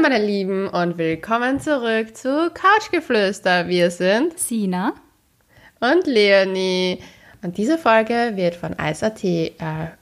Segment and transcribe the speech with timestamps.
[0.00, 3.68] Hallo meine Lieben und willkommen zurück zu Couchgeflüster.
[3.68, 4.94] Wir sind Sina
[5.78, 7.00] und Leonie.
[7.42, 9.56] Und diese Folge wird von Eis.at äh,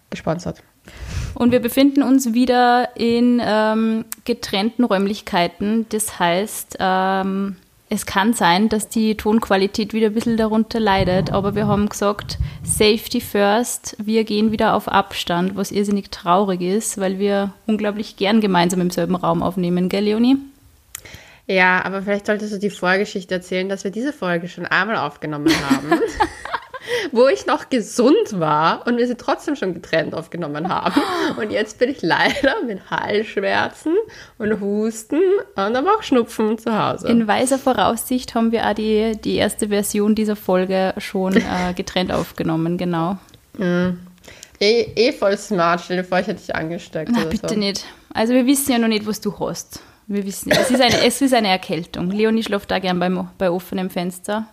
[0.08, 0.62] gesponsert.
[1.34, 5.86] Und wir befinden uns wieder in ähm, getrennten Räumlichkeiten.
[5.88, 7.56] Das heißt, ähm,
[7.90, 12.38] es kann sein, dass die Tonqualität wieder ein bisschen darunter leidet, aber wir haben gesagt,
[12.62, 18.40] Safety first, wir gehen wieder auf Abstand, was irrsinnig traurig ist, weil wir unglaublich gern
[18.40, 20.36] gemeinsam im selben Raum aufnehmen, gell, Leonie?
[21.46, 25.50] Ja, aber vielleicht solltest du die Vorgeschichte erzählen, dass wir diese Folge schon einmal aufgenommen
[25.70, 26.00] haben.
[27.12, 31.00] wo ich noch gesund war und wir sie trotzdem schon getrennt aufgenommen haben.
[31.38, 33.94] Und jetzt bin ich leider mit Halsschmerzen
[34.38, 35.20] und Husten
[35.54, 37.08] und aber auch Schnupfen zu Hause.
[37.08, 42.12] In weiser Voraussicht haben wir auch die, die erste Version dieser Folge schon äh, getrennt
[42.12, 43.18] aufgenommen, genau.
[43.56, 44.00] Mhm.
[44.60, 47.12] Eh, eh voll smart, stell dir vor, ich hätte dich angesteckt.
[47.14, 47.54] Na, bitte so.
[47.54, 47.84] nicht.
[48.12, 49.80] Also wir wissen ja noch nicht, was du hast.
[50.08, 52.10] Wir wissen, es ist eine, es ist eine Erkältung.
[52.10, 54.48] Leonie schläft da gern beim, bei offenem Fenster,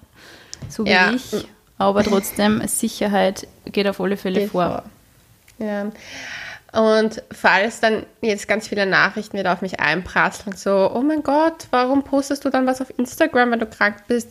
[0.68, 1.14] so wie ja.
[1.14, 4.84] ich aber trotzdem, Sicherheit geht auf alle Fälle vor.
[5.58, 5.66] vor.
[5.66, 5.92] Ja.
[6.76, 11.68] Und falls dann jetzt ganz viele Nachrichten wieder auf mich einprasseln, so, oh mein Gott,
[11.72, 14.30] warum postest du dann was auf Instagram, wenn du krank bist?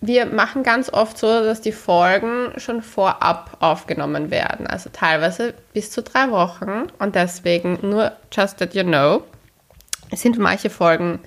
[0.00, 4.66] Wir machen ganz oft so, dass die Folgen schon vorab aufgenommen werden.
[4.66, 6.88] Also teilweise bis zu drei Wochen.
[6.98, 9.22] Und deswegen nur just that you know,
[10.10, 11.20] es sind manche Folgen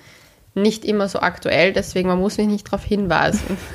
[0.54, 3.58] nicht immer so aktuell, deswegen man muss mich nicht darauf hinweisen.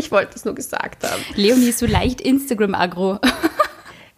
[0.00, 1.22] Ich wollte es nur gesagt haben.
[1.34, 3.18] Leonie ist so leicht Instagram-agro.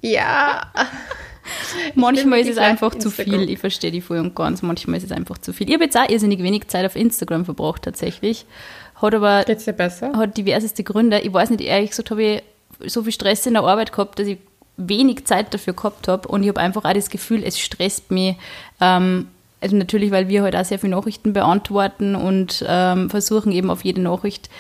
[0.01, 0.73] ja.
[1.97, 3.51] Manchmal ist es einfach zu viel.
[3.51, 4.63] Ich verstehe die voll und ganz.
[4.63, 5.69] Manchmal ist es einfach zu viel.
[5.69, 8.47] Ich habe jetzt auch irrsinnig wenig Zeit auf Instagram verbracht, tatsächlich.
[8.95, 9.43] Hat aber.
[9.45, 10.13] Geht's dir besser?
[10.17, 11.19] Hat diverseste Gründe.
[11.19, 12.43] Ich weiß nicht, ehrlich gesagt, habe ich
[12.87, 14.39] so viel Stress in der Arbeit gehabt, dass ich
[14.77, 16.29] wenig Zeit dafür gehabt habe.
[16.29, 18.37] Und ich habe einfach auch das Gefühl, es stresst mich.
[18.81, 19.27] Ähm,
[19.63, 23.71] also natürlich, weil wir heute halt auch sehr viele Nachrichten beantworten und ähm, versuchen eben
[23.71, 24.51] auf jede Nachricht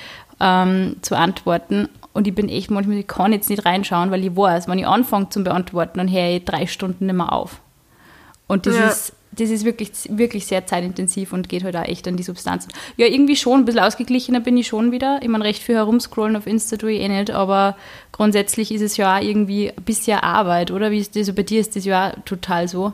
[0.43, 1.89] ähm, zu antworten.
[2.12, 4.86] Und ich bin echt manchmal, ich kann jetzt nicht reinschauen, weil ich weiß, wenn ich
[4.86, 7.61] anfange zu beantworten, dann höre ich drei Stunden nicht mehr auf.
[8.48, 8.89] Und das ja.
[8.89, 12.70] ist das ist wirklich, wirklich sehr zeitintensiv und geht halt auch echt an die Substanzen.
[12.98, 15.20] Ja, irgendwie schon, ein bisschen ausgeglichener bin ich schon wieder.
[15.23, 17.77] Ich meine, recht viel herumscrollen auf Insta tue ich eh nicht, aber
[18.13, 20.91] grundsätzlich ist es ja auch irgendwie ein bisschen Arbeit, oder?
[20.91, 22.92] Wie ist das, bei dir ist das ja auch total so.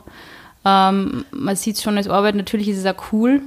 [0.63, 3.41] Ähm, man sieht es schon als Arbeit, natürlich ist es auch cool,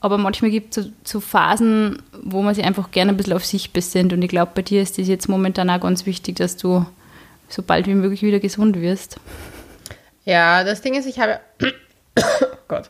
[0.00, 3.44] aber manchmal gibt es so, so, Phasen, wo man sich einfach gerne ein bisschen auf
[3.44, 4.12] sich besinnt.
[4.12, 6.86] Und ich glaube, bei dir ist das jetzt momentan auch ganz wichtig, dass du
[7.48, 9.18] so bald wie möglich wieder gesund wirst.
[10.24, 11.40] Ja, das Ding ist, ich habe.
[11.62, 11.66] oh
[12.68, 12.88] Gott,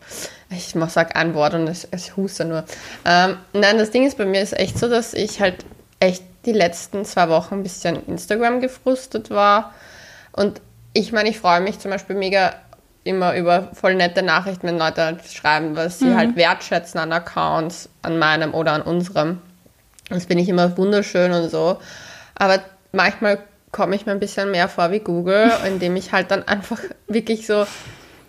[0.50, 2.64] ich sage ein Wort und es, es huste nur.
[3.04, 5.64] Ähm, nein, das Ding ist, bei mir ist echt so, dass ich halt
[6.00, 9.74] echt die letzten zwei Wochen ein bisschen Instagram gefrustet war.
[10.32, 10.60] Und
[10.92, 12.54] ich meine, ich freue mich zum Beispiel mega
[13.06, 16.16] immer über voll nette Nachrichten, wenn Leute halt schreiben, was sie mhm.
[16.16, 19.40] halt wertschätzen an Accounts, an meinem oder an unserem.
[20.08, 21.78] Das finde ich immer wunderschön und so.
[22.34, 22.60] Aber
[22.92, 23.38] manchmal
[23.72, 27.46] komme ich mir ein bisschen mehr vor wie Google, indem ich halt dann einfach wirklich
[27.46, 27.66] so,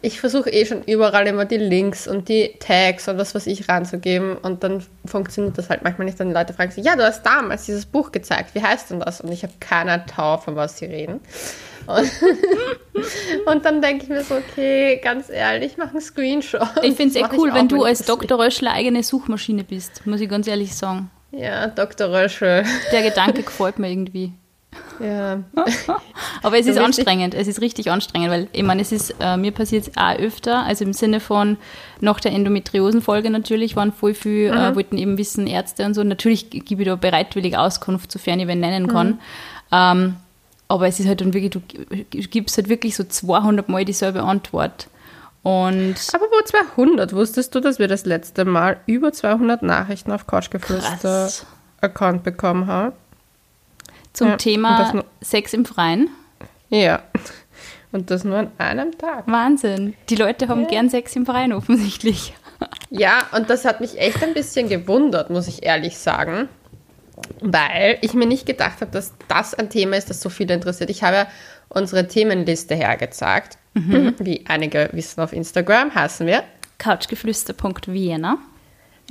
[0.02, 3.68] ich versuche eh schon überall immer die Links und die Tags und was was ich
[3.68, 6.20] reinzugeben und dann funktioniert das halt manchmal nicht.
[6.20, 9.22] Dann Leute fragen sich, ja, du hast damals dieses Buch gezeigt, wie heißt denn das?
[9.22, 11.20] Und ich habe keine Tau, von was sie reden.
[11.88, 12.12] Und,
[13.46, 16.68] und dann denke ich mir so, okay, ganz ehrlich, mach einen Screenshot.
[16.84, 18.38] Ich finde es eh cool, wenn du als Dr.
[18.38, 21.10] Röschler eigene Suchmaschine bist, muss ich ganz ehrlich sagen.
[21.32, 22.12] Ja, Dr.
[22.12, 22.64] Röschel.
[22.92, 24.34] Der Gedanke gefällt mir irgendwie.
[25.00, 25.44] Ja.
[26.44, 29.52] Aber es ist anstrengend, es ist richtig anstrengend, weil ich meine, es ist, äh, mir
[29.52, 31.58] passiert es auch öfter, also im Sinne von
[32.02, 34.58] nach der Endometriosenfolge natürlich waren voll viel, äh, mhm.
[34.58, 36.04] äh, wollten eben wissen, Ärzte und so.
[36.04, 39.08] Natürlich gebe ich da bereitwillig Auskunft, sofern ich wen nennen kann.
[39.08, 39.20] Mhm.
[39.72, 40.16] Ähm,
[40.68, 41.62] aber es ist halt dann wirklich, du
[42.10, 44.88] gibst halt wirklich so 200 Mal dieselbe Antwort.
[45.44, 47.14] Und Aber wo 200?
[47.14, 51.30] Wusstest du, dass wir das letzte Mal über 200 Nachrichten auf Couchgeflüster
[51.80, 52.94] Account bekommen haben?
[54.18, 56.10] Zum ja, Thema Sex im Freien?
[56.70, 57.04] Ja.
[57.92, 59.28] Und das nur an einem Tag.
[59.28, 59.96] Wahnsinn.
[60.10, 60.68] Die Leute haben ja.
[60.68, 62.34] gern Sex im Freien offensichtlich.
[62.90, 66.50] Ja, und das hat mich echt ein bisschen gewundert, muss ich ehrlich sagen
[67.42, 70.90] weil ich mir nicht gedacht habe, dass das ein Thema ist, das so viele interessiert.
[70.90, 71.28] Ich habe
[71.70, 73.58] unsere Themenliste hergezeigt.
[73.74, 74.16] Mhm.
[74.20, 76.44] Wie einige wissen auf Instagram, heißen wir
[76.78, 78.38] couchgeflüster.vienna.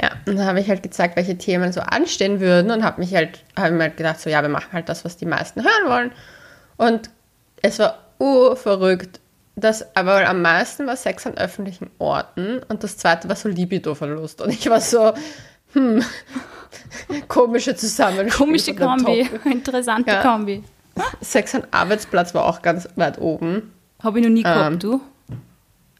[0.00, 3.14] Ja, und dann habe ich halt gezeigt, welche Themen so anstehen würden und habe mich
[3.14, 5.88] halt, habe mir halt gedacht, so ja, wir machen halt das, was die meisten hören
[5.88, 6.10] wollen.
[6.76, 7.10] Und
[7.62, 9.20] es war urverrückt.
[9.58, 14.42] Das aber am meisten war Sex an öffentlichen Orten und das zweite war so Libido-Verlust.
[14.42, 15.14] Und ich war so,
[15.72, 16.04] hm,
[17.28, 18.30] Komische Zusammenspiel.
[18.30, 20.22] Komische Kombi, interessante ja.
[20.22, 20.62] Kombi.
[21.20, 23.72] Sex am Arbeitsplatz war auch ganz weit oben.
[24.02, 25.00] Habe ich noch nie gehabt, ähm, du?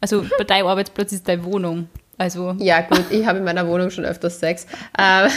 [0.00, 1.88] Also bei deinem Arbeitsplatz ist deine Wohnung.
[2.18, 2.54] Also.
[2.58, 4.66] Ja, gut, ich habe in meiner Wohnung schon öfters Sex.
[4.98, 5.30] Ähm,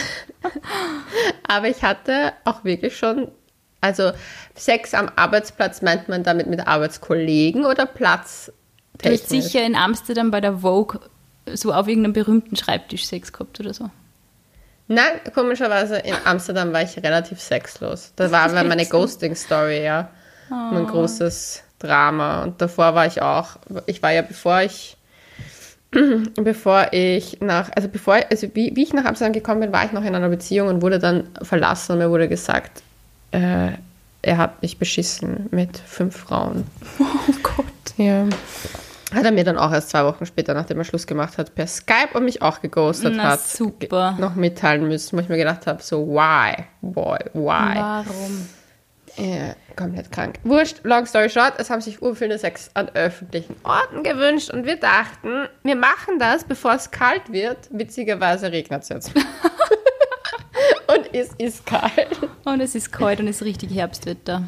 [1.47, 3.29] aber ich hatte auch wirklich schon,
[3.81, 4.11] also
[4.55, 8.51] Sex am Arbeitsplatz meint man damit mit Arbeitskollegen oder Platz?
[9.01, 10.99] Du hast sicher in Amsterdam bei der Vogue
[11.53, 13.89] so auf irgendeinem berühmten Schreibtisch Sex gehabt oder so.
[14.87, 18.11] Nein, komischerweise in Amsterdam war ich relativ sexlos.
[18.15, 20.09] Das war aber meine Ghosting-Story, ja.
[20.49, 20.55] Oh.
[20.55, 22.43] Mein großes Drama.
[22.43, 24.97] Und davor war ich auch, ich war ja, bevor ich,
[26.35, 29.91] bevor ich nach, also bevor, also wie, wie ich nach Amsterdam gekommen bin, war ich
[29.91, 32.83] noch in einer Beziehung und wurde dann verlassen und mir wurde gesagt,
[33.31, 33.71] äh,
[34.21, 36.65] er hat mich beschissen mit fünf Frauen.
[36.99, 37.65] Oh Gott.
[37.97, 38.25] Ja.
[39.13, 41.65] Hat er mir dann auch erst zwei Wochen später, nachdem er Schluss gemacht hat, per
[41.65, 44.15] Skype und mich auch geghostet Na, hat, super.
[44.19, 47.75] noch mitteilen müssen, wo ich mir gedacht habe, so why, boy, why?
[47.75, 48.47] Warum?
[49.17, 50.39] Ja, komplett krank.
[50.43, 54.77] Wurscht, long story short, es haben sich urviele Sex an öffentlichen Orten gewünscht und wir
[54.77, 57.57] dachten, wir machen das, bevor es kalt wird.
[57.71, 59.15] Witzigerweise regnet es jetzt.
[60.87, 62.19] und es ist kalt.
[62.45, 64.43] Und es ist kalt und es ist richtig Herbstwetter.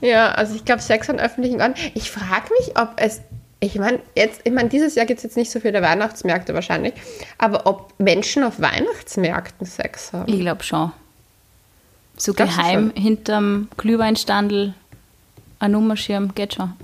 [0.00, 1.74] Ja, also ich glaube, Sex an öffentlichen Orten.
[1.94, 3.22] Ich frage mich, ob es
[3.60, 6.92] ich meine, jetzt, ich meine, dieses Jahr gibt es jetzt nicht so viele Weihnachtsmärkte wahrscheinlich,
[7.38, 10.30] aber ob Menschen auf Weihnachtsmärkten Sex haben?
[10.30, 10.92] Ich glaube schon.
[12.16, 14.74] So du geheim hinterm Glühweinstandel
[15.58, 16.72] ein Nummerschirm geht schon.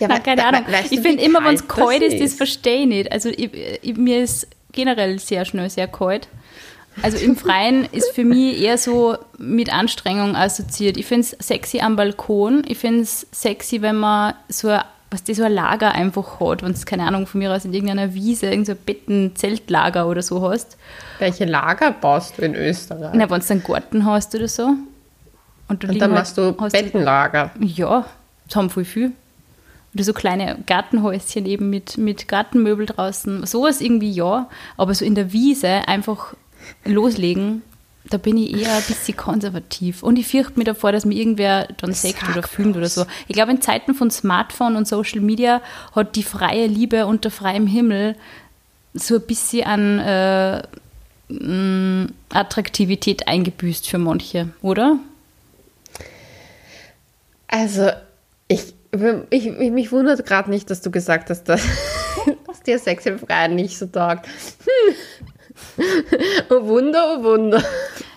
[0.00, 0.64] Ja, Nein, keine Ahnung.
[0.66, 2.36] we- weißt du, ich finde immer, wenn es kalt das kalt ist, das ist?
[2.38, 3.12] verstehe ich nicht.
[3.12, 3.50] Also ich,
[3.82, 6.26] ich, mir ist generell sehr schnell sehr kalt.
[7.02, 10.96] Also im Freien ist für mich eher so mit Anstrengung assoziiert.
[10.96, 12.62] Ich finde es sexy am Balkon.
[12.66, 14.80] Ich finde es sexy, wenn man so ein,
[15.14, 17.72] was das so ein Lager einfach hat, wenn es, keine Ahnung, von mir aus in
[17.72, 20.76] irgendeiner Wiese, irgendein so ein Betten-Zeltlager oder so hast.
[21.20, 23.12] Welche Lager baust du in Österreich?
[23.14, 24.74] Na, wenn du einen Garten hast oder so.
[25.68, 27.52] Und, du und dann halt- machst du hast Bettenlager.
[27.60, 28.04] ja,
[28.48, 29.12] das haben voll viel.
[29.94, 33.46] Oder so kleine Gartenhäuschen eben mit, mit Gartenmöbel draußen.
[33.46, 36.34] Sowas irgendwie ja, aber so in der Wiese einfach
[36.84, 37.62] loslegen,
[38.10, 40.02] da bin ich eher ein bisschen konservativ.
[40.02, 43.06] Und ich fürchte mich davor, dass mir irgendwer dann sagt Sag oder filmt oder so.
[43.28, 45.62] Ich glaube, in Zeiten von Smartphone und Social Media
[45.94, 48.16] hat die freie Liebe unter freiem Himmel
[48.92, 50.62] so ein bisschen an äh,
[51.28, 54.98] mh, Attraktivität eingebüßt für manche, oder?
[57.48, 57.90] Also,
[58.48, 58.74] ich,
[59.30, 61.62] ich, ich mich wundert gerade nicht, dass du gesagt hast, dass,
[62.46, 64.26] dass dir Sex im Freien nicht so taugt.
[64.26, 64.94] Hm.
[66.50, 67.62] Oh Wunder, oh Wunder.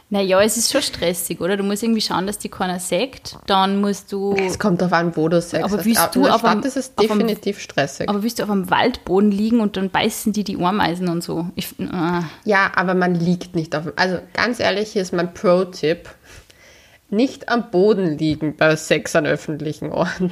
[0.09, 1.57] Naja, es ist schon stressig, oder?
[1.57, 3.35] Du musst irgendwie schauen, dass die keiner sagt.
[3.45, 4.33] Dann musst du.
[4.37, 6.93] Es kommt darauf an, wo du Sex Aber in du auf Stadt einem- ist es
[6.95, 8.07] auf einem- definitiv stressig.
[8.07, 11.47] Aber willst du auf einem Waldboden liegen und dann beißen die die Ameisen und so?
[11.55, 11.83] Ich, äh,
[12.45, 13.93] Ja, aber man liegt nicht auf dem.
[13.97, 16.07] Also ganz ehrlich, hier ist mein Pro-Tipp.
[17.09, 20.31] Nicht am Boden liegen bei Sex an öffentlichen Orten.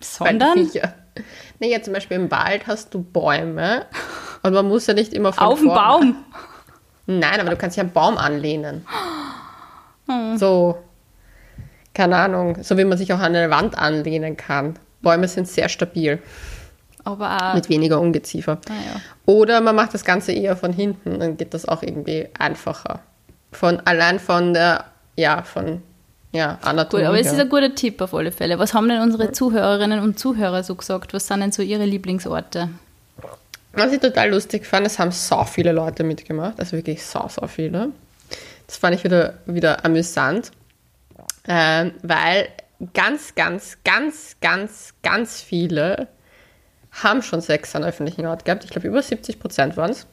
[0.00, 0.68] Sondern
[1.60, 3.86] Naja, zum Beispiel im Wald hast du Bäume
[4.42, 6.16] und man muss ja nicht immer von auf dem vorn- Baum.
[7.06, 8.86] Nein, aber du kannst dich am Baum anlehnen.
[10.08, 10.36] Hm.
[10.36, 10.78] So,
[11.94, 14.76] keine Ahnung, so wie man sich auch an eine Wand anlehnen kann.
[15.00, 16.20] Bäume sind sehr stabil,
[17.04, 18.58] Aber mit weniger Ungeziefer.
[18.68, 19.00] naja.
[19.26, 22.98] Oder man macht das Ganze eher von hinten, dann geht das auch irgendwie einfacher.
[23.52, 24.86] Von allein von der,
[25.16, 25.82] ja, von
[26.32, 27.02] ja, Anatomie.
[27.02, 28.58] Gut, aber es ist ein guter Tipp auf alle Fälle.
[28.58, 31.14] Was haben denn unsere Zuhörerinnen und Zuhörer so gesagt?
[31.14, 32.70] Was sind denn so ihre Lieblingsorte?
[33.74, 37.46] Was ich total lustig fand, es haben so viele Leute mitgemacht, also wirklich so, so
[37.46, 37.90] viele.
[38.66, 40.50] Das fand ich wieder, wieder amüsant,
[41.48, 42.48] ähm, weil
[42.92, 46.08] ganz, ganz, ganz, ganz, ganz viele
[46.90, 48.64] haben schon Sex an öffentlichen Ort gehabt.
[48.64, 50.06] Ich glaube, über 70 Prozent waren es.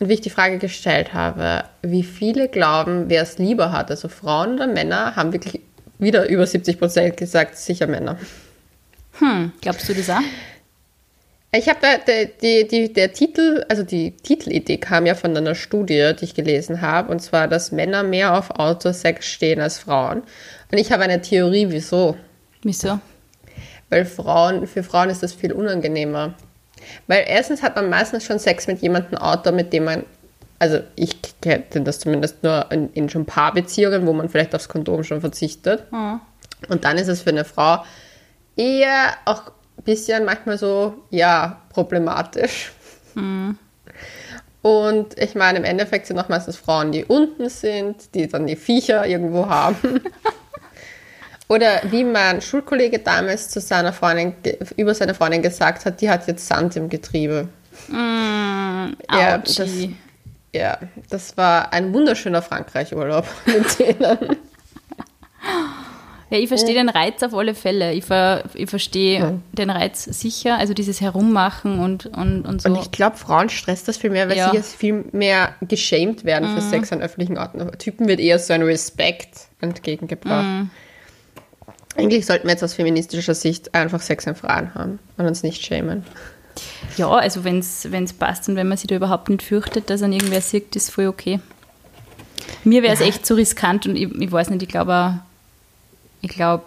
[0.00, 4.08] Und wie ich die Frage gestellt habe, wie viele glauben, wer es lieber hat, also
[4.08, 5.60] Frauen oder Männer, haben wirklich
[5.98, 8.18] wieder über 70 Prozent gesagt, sicher Männer.
[9.18, 10.20] Hm, glaubst du das auch?
[11.52, 15.56] Ich habe da, die, die, die, der Titel, also die Titelidee kam ja von einer
[15.56, 20.22] Studie, die ich gelesen habe, und zwar, dass Männer mehr auf Autosex stehen als Frauen.
[20.70, 22.16] Und ich habe eine Theorie, wieso.
[22.62, 23.00] Wieso?
[23.88, 26.34] Weil Frauen, für Frauen ist das viel unangenehmer.
[27.08, 30.04] Weil erstens hat man meistens schon Sex mit jemandem Outdoor, mit dem man,
[30.60, 35.02] also ich kenne das zumindest nur in, in schon Paarbeziehungen, wo man vielleicht aufs Kondom
[35.02, 35.82] schon verzichtet.
[36.68, 37.84] Und dann ist es für eine Frau
[38.56, 39.50] eher auch
[39.90, 42.72] bisschen manchmal so, ja, problematisch.
[44.62, 48.56] Und ich meine, im Endeffekt sind auch meistens Frauen, die unten sind, die dann die
[48.56, 50.00] Viecher irgendwo haben.
[51.48, 54.34] Oder wie mein Schulkollege damals zu seiner Freundin,
[54.76, 57.48] über seine Freundin gesagt hat, die hat jetzt Sand im Getriebe.
[57.88, 59.96] Mm, Ja, Autschi.
[60.54, 60.78] Ja,
[61.08, 64.36] das war ein wunderschöner Frankreich-Urlaub mit denen.
[66.30, 67.92] Ja, ich verstehe den Reiz auf alle Fälle.
[67.92, 69.32] Ich, ver, ich verstehe Ja.
[69.52, 72.68] den Reiz sicher, also dieses Herummachen und, und, und so.
[72.68, 74.50] Und ich glaube, Frauen stresst das viel mehr, weil Ja.
[74.50, 77.60] sie jetzt viel mehr geschämt werden für Sex an öffentlichen Orten.
[77.60, 80.68] Aber Typen wird eher so ein Respekt entgegengebracht.
[81.96, 85.64] Eigentlich sollten wir jetzt aus feministischer Sicht einfach Sex an Frauen haben und uns nicht
[85.64, 86.04] schämen.
[86.96, 90.12] ja, also wenn es passt und wenn man sich da überhaupt nicht fürchtet, dass an
[90.12, 91.40] irgendwer sieht, ist voll okay.
[92.64, 93.06] Mir wäre es Ja.
[93.06, 95.20] echt zu riskant und ich, ich weiß nicht, ich glaube,
[96.20, 96.66] ich glaube,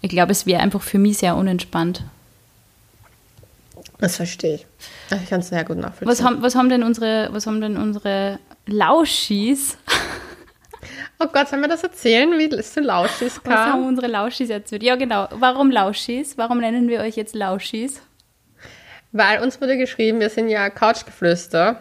[0.00, 2.02] ich glaube, es wäre einfach für mich sehr unentspannt.
[3.98, 4.66] Das verstehe ich.
[5.22, 6.08] Ich kann es sehr gut nachvollziehen.
[6.08, 9.78] Was haben, was haben denn unsere, was haben denn unsere Lauschis,
[11.18, 13.86] oh Gott, sollen wir das erzählen, wie es zu Lauschis was haben kam?
[13.86, 14.82] unsere Lauschis erzählt?
[14.82, 15.28] Ja, genau.
[15.30, 16.36] Warum Lauschis?
[16.36, 18.02] Warum nennen wir euch jetzt Lauschis?
[19.12, 21.80] Weil uns wurde geschrieben, wir sind ja Couchgeflüster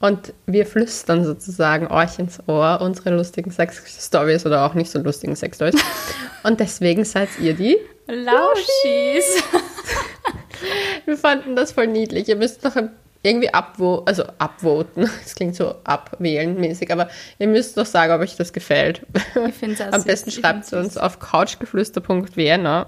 [0.00, 5.36] und wir flüstern sozusagen euch ins Ohr unsere lustigen Sex-Stories oder auch nicht so lustigen
[5.36, 5.76] Sex-Stories.
[6.42, 7.78] und deswegen seid ihr die.
[8.06, 9.42] Lauschis.
[11.04, 12.28] Wir fanden das voll niedlich.
[12.28, 12.76] Ihr müsst noch
[13.22, 15.10] irgendwie abwo also abvoten.
[15.22, 19.02] Das klingt so abwählen mäßig, aber ihr müsst noch sagen, ob euch das gefällt.
[19.48, 22.86] Ich find's auch Am besten schreibt es uns auf couchgeflüster.vienna.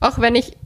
[0.00, 0.56] Auch wenn ich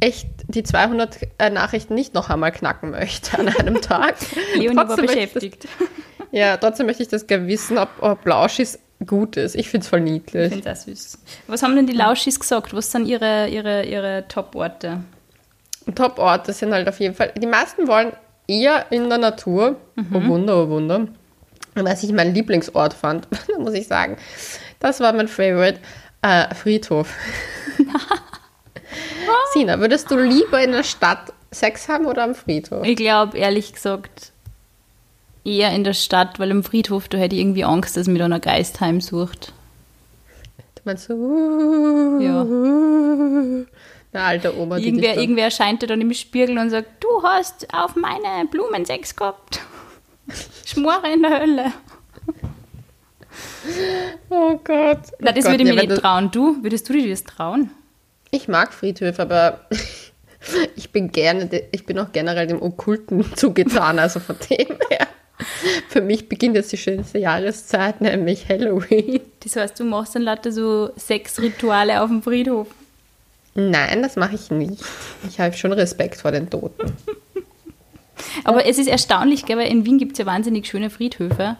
[0.00, 4.16] echt die 200 äh, Nachrichten nicht noch einmal knacken möchte an einem Tag.
[4.54, 5.64] Leonie war ich beschäftigt.
[5.78, 5.88] Das,
[6.32, 9.54] ja, trotzdem möchte ich das gerne wissen, ob, ob Lauschis gut ist.
[9.56, 10.52] Ich finde es voll Ich niedlich.
[10.52, 11.18] finde es auch süß.
[11.46, 12.74] Was haben denn die Lauschis gesagt?
[12.74, 15.02] Was sind ihre, ihre, ihre Top-Orte?
[15.94, 17.32] Top-Orte sind halt auf jeden Fall.
[17.36, 18.12] Die meisten wollen
[18.46, 19.76] eher in der Natur.
[20.12, 21.08] Oh Wunder, oh Wunder.
[21.76, 23.28] Und was ich meinen Lieblingsort fand,
[23.58, 24.16] muss ich sagen,
[24.80, 25.78] das war mein Favorite,
[26.22, 27.12] äh, Friedhof.
[29.52, 32.84] Sina, würdest du lieber in der Stadt Sex haben oder am Friedhof?
[32.86, 34.32] Ich glaube, ehrlich gesagt,
[35.44, 38.26] eher in der Stadt, weil im Friedhof, da hätte ich irgendwie Angst, dass mir da
[38.26, 39.52] ein Geist heimsucht.
[40.76, 42.40] Du meinst so, uh, Ja.
[42.42, 43.66] eine
[44.24, 47.66] alte Oma, die Irgendwer, dich irgendwer erscheint da dann im Spiegel und sagt, du hast
[47.74, 49.60] auf meine Blumen Sex gehabt.
[50.64, 51.72] Schmore in der Hölle.
[54.30, 54.98] Oh Gott.
[55.18, 56.30] Na, das oh Gott, würde ich ja, mir wenn nicht trauen.
[56.30, 57.70] Du, würdest du dir das trauen?
[58.30, 59.60] Ich mag Friedhöfe, aber
[60.76, 65.06] ich bin gerne, ich bin auch generell dem Okkulten zugetan, also von dem her.
[65.88, 69.20] Für mich beginnt jetzt die schönste Jahreszeit, nämlich Halloween.
[69.42, 72.68] Das heißt, du machst dann lauter so Sexrituale auf dem Friedhof.
[73.54, 74.82] Nein, das mache ich nicht.
[75.28, 76.92] Ich habe schon Respekt vor den Toten.
[78.44, 81.56] Aber es ist erstaunlich, gell, weil in Wien gibt es ja wahnsinnig schöne Friedhöfe.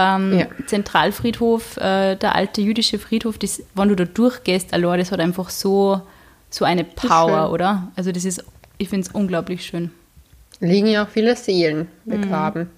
[0.00, 0.46] Ähm, Ja.
[0.66, 5.50] Zentralfriedhof, äh, der alte jüdische Friedhof, das, wenn du da durchgehst, allein, das hat einfach
[5.50, 6.00] so,
[6.48, 7.88] so eine Power, oder?
[7.96, 8.44] Also das ist,
[8.78, 9.90] ich finde es unglaublich schön.
[10.60, 12.70] Liegen ja auch viele Seelen begraben.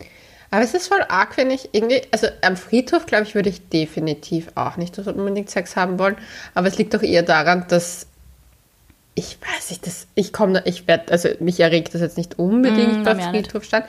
[0.50, 3.68] Aber es ist voll arg, wenn ich irgendwie, also am Friedhof, glaube ich, würde ich
[3.70, 6.16] definitiv auch nicht unbedingt Sex haben wollen.
[6.54, 8.06] Aber es liegt doch eher daran, dass
[9.14, 12.38] ich weiß nicht, das, ich komme, da- ich werde, also mich erregt das jetzt nicht
[12.38, 13.28] unbedingt Mm, nicht.
[13.30, 13.84] Friedhof stand.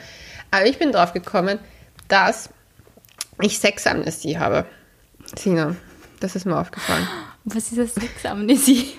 [0.50, 1.58] Aber ich bin drauf gekommen,
[2.08, 2.50] dass
[3.40, 4.66] ich Sexamnesie habe.
[5.36, 5.76] Sina,
[6.20, 7.06] das ist mir aufgefallen.
[7.44, 8.94] Was ist das Sexamnesie?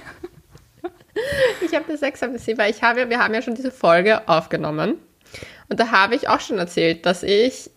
[1.62, 4.96] Ich habe eine Sexamnesie, weil ich habe, wir haben ja schon diese Folge aufgenommen.
[5.70, 7.72] Und da habe ich auch schon erzählt, dass ich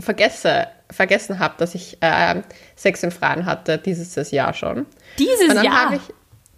[0.00, 2.42] vergesse, vergessen habe, dass ich ähm,
[2.74, 4.86] Sex im Freien hatte, dieses Jahr schon.
[5.18, 5.92] Dieses Jahr?
[5.92, 6.02] ich,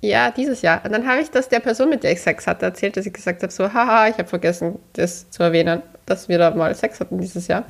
[0.01, 0.85] ja, dieses Jahr.
[0.85, 3.13] Und dann habe ich das der Person, mit der ich Sex hatte, erzählt, dass ich
[3.13, 7.01] gesagt habe, so, haha, ich habe vergessen, das zu erwähnen, dass wir da mal Sex
[7.01, 7.65] hatten dieses Jahr.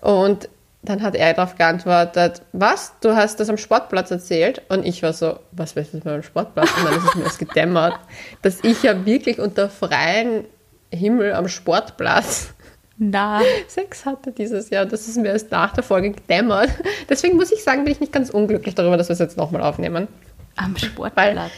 [0.00, 0.48] Und
[0.82, 4.62] dann hat er darauf geantwortet, was, du hast das am Sportplatz erzählt?
[4.68, 6.70] Und ich war so, was willst du mit meinem Sportplatz?
[6.76, 7.94] Und dann ist es mir erst gedämmert,
[8.42, 10.44] dass ich ja wirklich unter freiem
[10.90, 12.52] Himmel am Sportplatz
[12.98, 14.84] Na, Sex hatte dieses Jahr.
[14.84, 16.70] Das ist mir erst nach der Folge gedämmert.
[17.08, 19.62] Deswegen muss ich sagen, bin ich nicht ganz unglücklich darüber, dass wir es jetzt nochmal
[19.62, 20.08] aufnehmen.
[20.56, 21.52] am Sportplatz.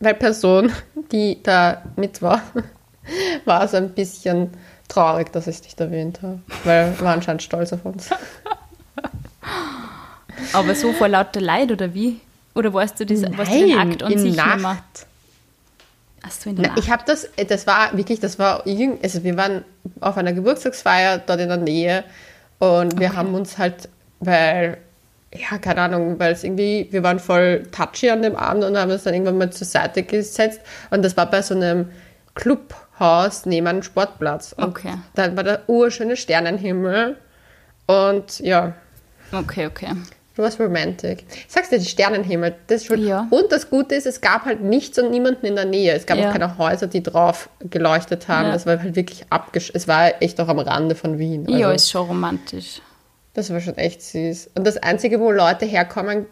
[0.00, 0.70] Weil Person,
[1.10, 2.42] die da mit war,
[3.46, 4.50] war so ein bisschen
[4.88, 6.40] traurig, dass ich nicht erwähnt habe.
[6.64, 8.08] Weil wir waren anscheinend stolz auf uns.
[10.52, 12.20] Aber so vor lauter Leid oder wie?
[12.54, 14.54] Oder weißt du, das, weißt du den Akt an in sich Nacht.
[14.56, 14.78] nicht mehr?
[16.24, 16.78] Hast du in der Na, Nacht?
[16.84, 19.64] ich habe das, das war wirklich, das war, irgend- also wir waren
[20.00, 22.04] auf einer Geburtstagsfeier dort in der Nähe
[22.58, 23.88] und wir haben uns halt,
[24.20, 24.78] weil,
[25.32, 28.90] ja, keine Ahnung, weil es irgendwie, wir waren voll touchy an dem Abend und haben
[28.90, 31.90] uns dann irgendwann mal zur Seite gesetzt und das war bei so einem
[32.98, 34.52] Clubhaus neben einem Sportplatz.
[34.52, 34.94] Und Okay.
[35.14, 37.16] Dann war der urschöne Sternenhimmel
[37.86, 38.74] und ja,
[39.30, 39.88] Okay, okay.
[40.36, 41.26] Du warst romantic.
[41.30, 43.04] Ich sag's dir, die Sternenhimmel, das ist schon.
[43.06, 43.26] Ja.
[43.28, 45.92] Und das Gute ist, es gab halt nichts und niemanden in der Nähe.
[45.92, 46.28] Es gab Ja.
[46.28, 48.48] auch keine Häuser, die drauf geleuchtet haben.
[48.48, 48.54] Ja.
[48.54, 49.70] Es war halt wirklich abgesch...
[49.74, 51.46] Es war echt auch am Rande von Wien.
[51.48, 52.80] ja, Also, ist schon romantisch.
[53.34, 54.50] das war schon echt süß.
[54.54, 56.24] Und das Einzige, wo Leute herkommen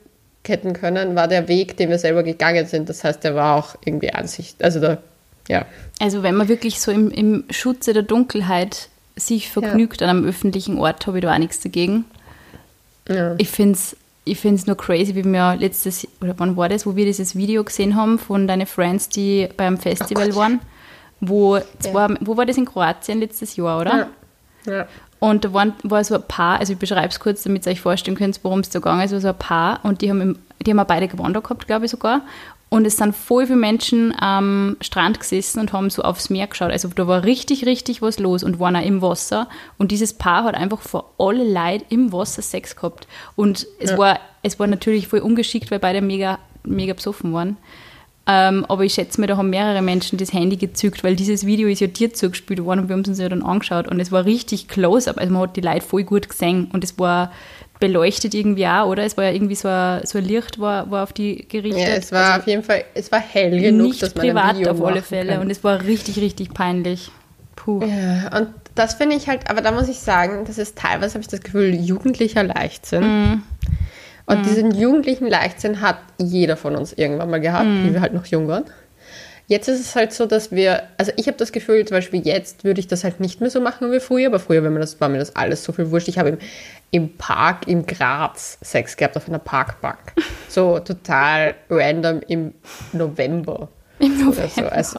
[0.47, 2.89] hätten können, war der Weg, den wir selber gegangen sind.
[2.89, 4.63] Das heißt, der war auch irgendwie Ansicht.
[4.65, 4.99] Also da,
[5.49, 5.67] ja.
[5.99, 10.09] Also wenn man wirklich so im, im Schutze der Dunkelheit sich vergnügt ja.
[10.09, 12.05] an einem öffentlichen Ort, habe ich da auch nichts dagegen.
[13.09, 13.35] Ja.
[13.39, 16.97] Ich finde es ich find's nur crazy, wie wir letztes, oder wann war das, wo
[16.97, 20.61] wir dieses Video gesehen haben von deinen Friends, die beim Festival oh waren.
[21.21, 22.17] Wo, zwar, ja.
[22.21, 24.09] wo war das in Kroatien letztes Jahr, oder?
[24.67, 24.89] Ja.
[25.21, 27.81] Und da waren, war so ein Paar, also ich beschreibe es kurz, damit ihr euch
[27.81, 29.13] vorstellen könnt, worum es da gegangen ist.
[29.13, 31.93] Also ein Paar und die haben, im, die haben auch beide gewandert gehabt, glaube ich
[31.93, 32.23] sogar.
[32.69, 36.73] Und es sind voll viele Menschen am Strand gesessen und haben so aufs Meer geschaut.
[36.73, 39.49] Also da war richtig, richtig was los und waren auch im Wasser.
[39.79, 43.07] Und dieses Paar hat einfach vor alle Leid im Wasser Sex gehabt.
[43.37, 43.99] Und es, ja.
[43.99, 47.57] war, es war natürlich voll ungeschickt, weil beide mega, mega besoffen waren.
[48.29, 51.69] Ähm, aber ich schätze mir, da haben mehrere Menschen das Handy gezückt, weil dieses Video
[51.69, 54.11] ist ja dir zugespielt worden und wir haben es uns ja dann angeschaut und es
[54.11, 55.19] war richtig close up.
[55.19, 57.31] Also man hat die Leute voll gut gesehen und es war
[57.79, 59.05] beleuchtet irgendwie auch, oder?
[59.05, 61.83] Es war ja irgendwie so ein, so ein Licht war, war auf die gerichtet.
[61.83, 64.45] Ja, es war also auf jeden Fall, es war hell genug, nicht dass man privat
[64.45, 65.43] ein Video auf alle Fälle kann.
[65.43, 67.11] und es war richtig, richtig peinlich.
[67.55, 67.83] Puh.
[67.85, 71.23] Ja, und das finde ich halt, aber da muss ich sagen, das ist teilweise, habe
[71.23, 73.05] ich das Gefühl, jugendlicher Leichtsinn.
[73.33, 73.43] Mm.
[74.27, 74.43] Und mhm.
[74.43, 77.87] diesen jugendlichen Leichtsinn hat jeder von uns irgendwann mal gehabt, mhm.
[77.87, 78.65] wie wir halt noch jung waren.
[79.49, 82.65] Jetzt ist es halt so, dass wir, also ich habe das Gefühl, zum Beispiel jetzt
[82.65, 85.01] würde ich das halt nicht mehr so machen wie früher, aber früher war mir das,
[85.01, 86.09] war mir das alles so viel wurscht.
[86.09, 86.39] Ich habe im,
[86.91, 89.99] im Park im Graz Sex gehabt auf einer Parkbank.
[90.49, 92.55] So total random im
[92.95, 93.69] November.
[93.99, 94.49] Im November.
[94.49, 94.65] So.
[94.65, 94.99] Also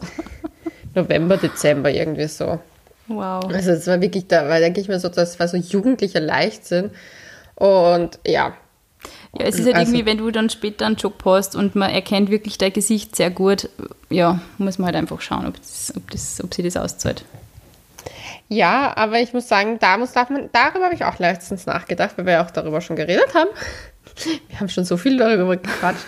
[0.93, 2.59] November, Dezember irgendwie so.
[3.07, 3.45] Wow.
[3.45, 6.91] Also es war wirklich da, weil denke ich mir so, das war so jugendlicher Leichtsinn.
[7.55, 8.55] Und ja,
[9.33, 11.91] ja, es ist halt also, irgendwie, wenn du dann später einen Job hast und man
[11.91, 13.69] erkennt wirklich dein Gesicht sehr gut,
[14.09, 17.25] ja, muss man halt einfach schauen, ob, das, ob, das, ob sie das auszahlt.
[18.49, 22.17] Ja, aber ich muss sagen, da muss, darf man, darüber habe ich auch letztens nachgedacht,
[22.17, 23.49] weil wir ja auch darüber schon geredet haben.
[24.49, 26.05] Wir haben schon so viel darüber gequatscht,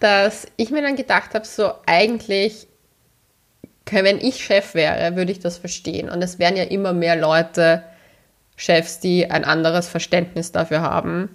[0.00, 2.66] dass ich mir dann gedacht habe, so eigentlich,
[3.88, 6.08] wenn ich Chef wäre, würde ich das verstehen.
[6.08, 7.84] Und es wären ja immer mehr Leute
[8.56, 11.28] Chefs, die ein anderes Verständnis dafür haben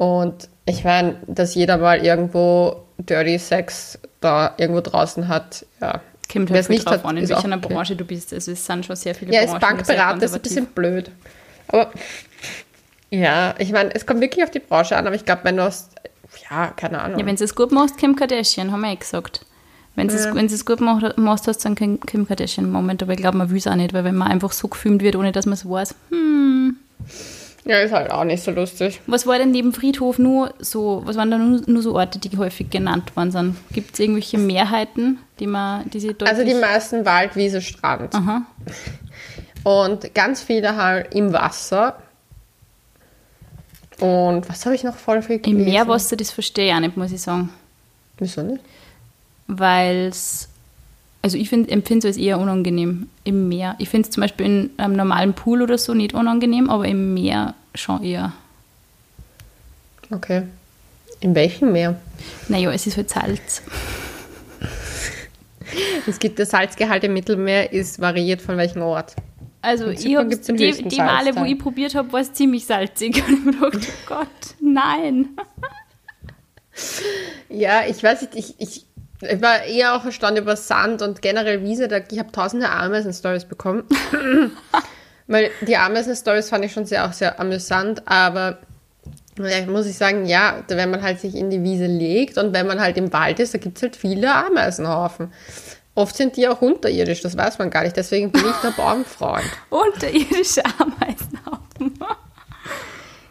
[0.00, 6.00] und ich meine, dass jeder mal irgendwo Dirty Sex da irgendwo draußen hat, ja.
[6.32, 7.74] Kommt halt nicht drauf hat, an, in welcher okay.
[7.74, 8.32] Branche du bist.
[8.32, 9.60] Also es sind schon sehr viele ja, Branchen.
[9.60, 11.10] Ja, als Bankberater ist ein bisschen blöd.
[11.68, 11.90] Aber
[13.10, 15.64] ja, ich meine, es kommt wirklich auf die Branche an, aber ich glaube, wenn du
[15.64, 15.90] hast,
[16.50, 17.18] ja, keine Ahnung.
[17.18, 19.44] Ja, wenn du es gut machst, Kim Kardashian, haben wir eh gesagt.
[19.96, 20.34] Wenn du ja.
[20.34, 23.74] es gut machst, hast du dann Kim Kardashian-Moment, aber ich glaube, man will es auch
[23.74, 26.76] nicht, weil wenn man einfach so gefilmt wird, ohne dass man es weiß, hm.
[27.64, 29.00] Ja, ist halt auch nicht so lustig.
[29.06, 32.36] Was war denn neben Friedhof nur so, was waren da nur, nur so Orte, die
[32.36, 33.56] häufig genannt worden sind?
[33.72, 38.14] Gibt es irgendwelche Mehrheiten, die man, die sie Also die meisten Wald, Wiese, Strand.
[38.14, 38.42] Aha.
[39.62, 41.96] Und ganz viele halt im Wasser.
[43.98, 45.60] Und was habe ich noch voll viel gelesen?
[45.60, 47.50] Im Meerwasser, das verstehe ich auch nicht, muss ich sagen.
[48.18, 48.64] Wieso nicht?
[49.46, 50.48] Weil es
[51.22, 53.76] also ich empfinde es als eher unangenehm im Meer.
[53.78, 57.14] Ich finde es zum Beispiel in einem normalen Pool oder so nicht unangenehm, aber im
[57.14, 58.32] Meer schon eher.
[60.10, 60.42] Okay.
[61.20, 62.00] In welchem Meer?
[62.48, 63.62] Naja, es ist halt Salz.
[66.06, 69.14] es gibt der Salzgehalt im Mittelmeer, ist variiert von welchem Ort.
[69.62, 73.22] Also ich habe die, die Male, wo ich probiert habe, war es ziemlich salzig.
[73.28, 75.28] Und ich mir gedacht, oh Gott, nein.
[77.50, 78.86] ja, ich weiß nicht, ich, ich
[79.20, 81.88] ich war eher auch erstaunt über Sand und generell Wiese.
[81.88, 83.84] Da, ich habe tausende Ameisen-Stories bekommen.
[85.26, 88.58] Weil die Ameisen-Stories fand ich schon sehr, auch sehr amüsant, aber
[89.68, 92.80] muss ich sagen, ja, wenn man halt sich in die Wiese legt und wenn man
[92.80, 95.32] halt im Wald ist, da gibt es halt viele Ameisenhaufen.
[95.94, 97.96] Oft sind die auch unterirdisch, das weiß man gar nicht.
[97.96, 99.44] Deswegen bin ich der Baumfreund.
[99.70, 101.98] Unterirdische Ameisenhaufen.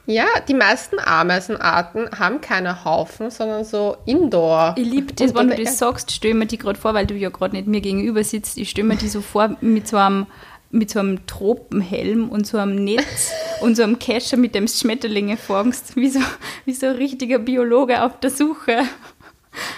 [0.09, 4.73] Ja, die meisten Ameisenarten haben keine Haufen, sondern so Indoor.
[4.75, 7.29] Ich liebe das, wenn du das sagst, stell mir die gerade vor, weil du ja
[7.29, 8.57] gerade nicht mir gegenüber sitzt.
[8.57, 10.25] Ich stelle mir die so vor mit so einem
[10.71, 15.37] mit so einem Tropenhelm und so einem Netz und so einem Kescher, mit dem Schmetterlinge
[15.37, 16.19] fangst, wie so,
[16.65, 18.79] wie so ein richtiger Biologe auf der Suche.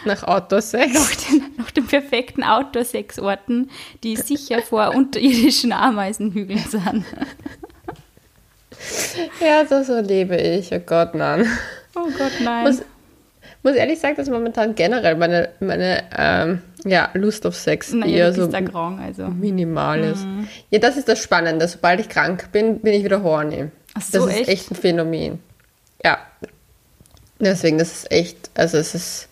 [0.05, 0.93] Nach Outdoor-Sex?
[0.93, 3.69] Nach den, nach den perfekten Outdoor-Sex-Orten,
[4.03, 7.05] die sicher vor unterirdischen Ameisenhügeln sind.
[9.39, 10.71] ja, so, so lebe ich.
[10.73, 11.45] Oh Gott, nein.
[11.95, 12.63] Oh Gott, nein.
[12.63, 12.81] Muss,
[13.63, 18.33] muss ehrlich sagen, dass momentan generell meine, meine ähm, ja, Lust auf Sex naja, eher
[18.33, 19.27] so grau, also.
[19.27, 20.25] minimal ist.
[20.25, 20.47] Mhm.
[20.69, 21.67] Ja, das ist das Spannende.
[21.67, 23.69] Sobald ich krank bin, bin ich wieder horny.
[23.93, 24.49] Ach so, das ist echt?
[24.49, 25.39] echt ein Phänomen.
[26.03, 26.17] Ja.
[27.39, 29.27] Deswegen, das ist echt, also es ist,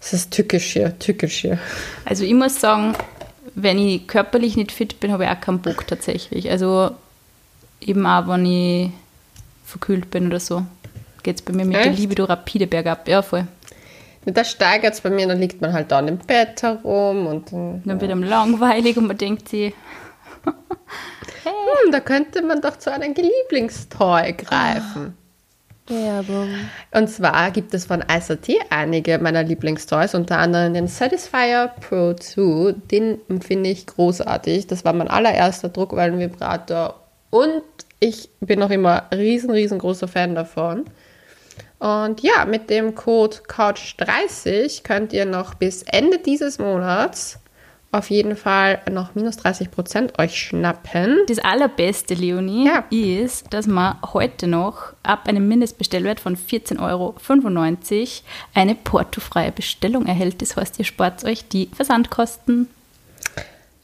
[0.00, 1.58] es ist tückisch hier, tückisch hier.
[2.04, 2.94] Also ich muss sagen,
[3.54, 6.50] wenn ich körperlich nicht fit bin, habe ich auch keinen Bock tatsächlich.
[6.50, 6.92] Also
[7.84, 8.90] eben auch, wenn ich
[9.64, 10.64] verkühlt bin oder so.
[11.22, 11.86] geht es bei mir mit Echt?
[11.86, 13.08] der Libido rapide bergab.
[13.08, 13.46] Ja, voll.
[14.26, 17.82] Da steigert es bei mir, dann liegt man halt da im Bett herum und dann
[17.84, 18.00] ja.
[18.00, 19.74] wird einem langweilig und man denkt sich,
[21.44, 21.52] hey.
[21.84, 25.14] hm, da könnte man doch zu einem Lieblingstoy greifen.
[25.86, 26.48] Werbung.
[26.92, 32.74] Und zwar gibt es von ICT einige meiner Lieblingstoys, unter anderem den Satisfyer Pro 2.
[32.90, 34.66] Den finde ich großartig.
[34.66, 37.03] Das war mein allererster Druckwellenvibrator
[37.34, 37.64] und
[37.98, 40.84] ich bin noch immer riesen, riesengroßer Fan davon.
[41.80, 47.40] Und ja, mit dem Code COUCH30 könnt ihr noch bis Ende dieses Monats
[47.90, 51.18] auf jeden Fall noch minus 30 Prozent euch schnappen.
[51.26, 52.84] Das allerbeste, Leonie, ja.
[52.90, 57.14] ist, dass man heute noch ab einem Mindestbestellwert von 14,95 Euro
[58.54, 60.40] eine portofreie Bestellung erhält.
[60.40, 62.68] Das heißt, ihr spart euch die Versandkosten.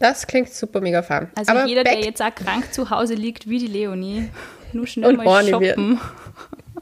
[0.01, 1.29] Das klingt super mega fun.
[1.37, 4.31] Also Aber jeder, der jetzt auch krank zu Hause liegt, wie die Leonie,
[4.73, 6.01] nur schnell mal shoppen.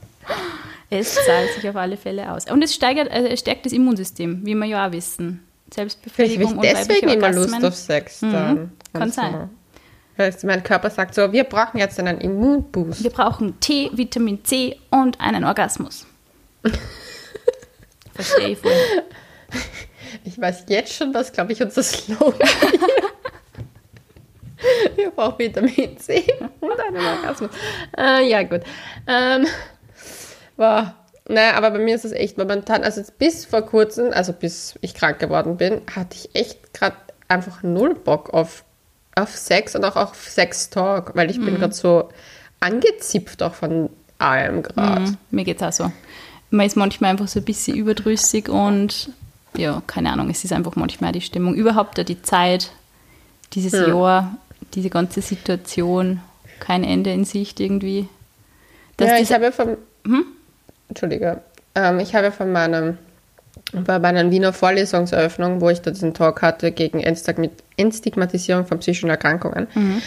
[0.90, 2.48] es zahlt sich auf alle Fälle aus.
[2.48, 5.42] Und es steigert, also es stärkt das Immunsystem, wie wir ja auch wissen.
[5.74, 8.33] Selbstbefriedigung Vielleicht und deswegen immer Lust auf Sex mhm.
[8.33, 8.54] dann.
[8.54, 9.50] Mhm, kann sein.
[10.16, 13.02] Weil mein Körper sagt so, wir brauchen jetzt einen Immunboost.
[13.02, 16.07] Wir brauchen T, Vitamin C und einen Orgasmus.
[18.14, 18.72] Verstehe ich voll.
[20.24, 22.48] Ich weiß jetzt schon, was, glaube ich, unser Slogan.
[24.96, 26.24] Wir brauchen Vitamin C
[26.60, 27.50] und einen Orgasmus.
[27.96, 28.62] Äh, ja, gut.
[29.06, 29.46] Ähm,
[30.56, 30.88] wow.
[31.28, 34.94] Naja, aber bei mir ist es echt momentan, also bis vor kurzem, also bis ich
[34.94, 36.96] krank geworden bin, hatte ich echt gerade
[37.28, 38.64] einfach null Bock auf,
[39.14, 41.44] auf Sex und auch auf Sex-Talk, weil ich mhm.
[41.44, 42.08] bin gerade so
[42.60, 45.02] angezipft auch von allem gerade.
[45.02, 45.16] Mhm.
[45.30, 45.92] Mir geht es auch so.
[46.50, 49.10] Man ist manchmal einfach so ein bisschen überdrüssig und
[49.58, 51.54] ja, keine Ahnung, es ist einfach manchmal die Stimmung.
[51.54, 52.70] Überhaupt die Zeit,
[53.52, 53.88] dieses mhm.
[53.88, 54.36] Jahr,
[54.74, 56.20] diese ganze Situation,
[56.60, 58.08] kein Ende in Sicht irgendwie.
[58.96, 59.76] Dass ja, ich habe ja vom...
[60.06, 60.24] Hm?
[60.88, 61.42] Entschuldige,
[61.74, 62.98] ähm, ich habe von meinem,
[63.72, 69.68] bei meiner Wiener Vorlesungseröffnung, wo ich da diesen Talk hatte gegen Entstigmatisierung von psychischen Erkrankungen,
[69.74, 70.02] mhm.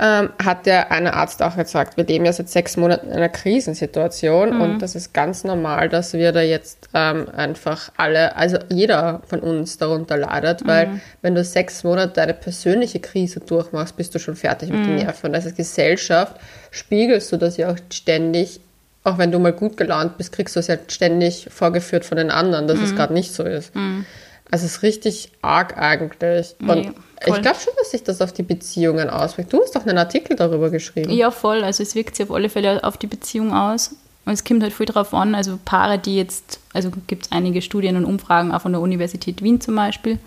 [0.00, 3.28] Ähm, hat der eine Arzt auch gesagt, wir leben ja seit sechs Monaten in einer
[3.28, 4.60] Krisensituation mhm.
[4.60, 9.40] und das ist ganz normal, dass wir da jetzt ähm, einfach alle, also jeder von
[9.40, 11.00] uns darunter leidet, weil mhm.
[11.22, 15.02] wenn du sechs Monate eine persönliche Krise durchmachst, bist du schon fertig mit den mhm.
[15.02, 15.30] Nerven.
[15.30, 16.36] Und als Gesellschaft
[16.70, 18.60] spiegelst du das ja auch ständig
[19.04, 22.30] auch wenn du mal gut gelaunt bist, kriegst du es ja ständig vorgeführt von den
[22.30, 22.84] anderen, dass mhm.
[22.84, 23.74] es gerade nicht so ist.
[23.74, 24.04] Mhm.
[24.50, 26.56] Also es ist richtig arg eigentlich.
[26.60, 26.94] Und
[27.26, 29.52] nee, ich glaube schon, dass sich das auf die Beziehungen auswirkt.
[29.52, 31.10] Du hast doch einen Artikel darüber geschrieben.
[31.10, 31.64] Ja, voll.
[31.64, 33.94] Also es wirkt sich auf alle Fälle auf die Beziehung aus.
[34.24, 37.62] Und es kommt halt viel darauf an, also Paare, die jetzt, also gibt es einige
[37.62, 40.14] Studien und Umfragen auch von der Universität Wien zum Beispiel.
[40.14, 40.18] Mhm.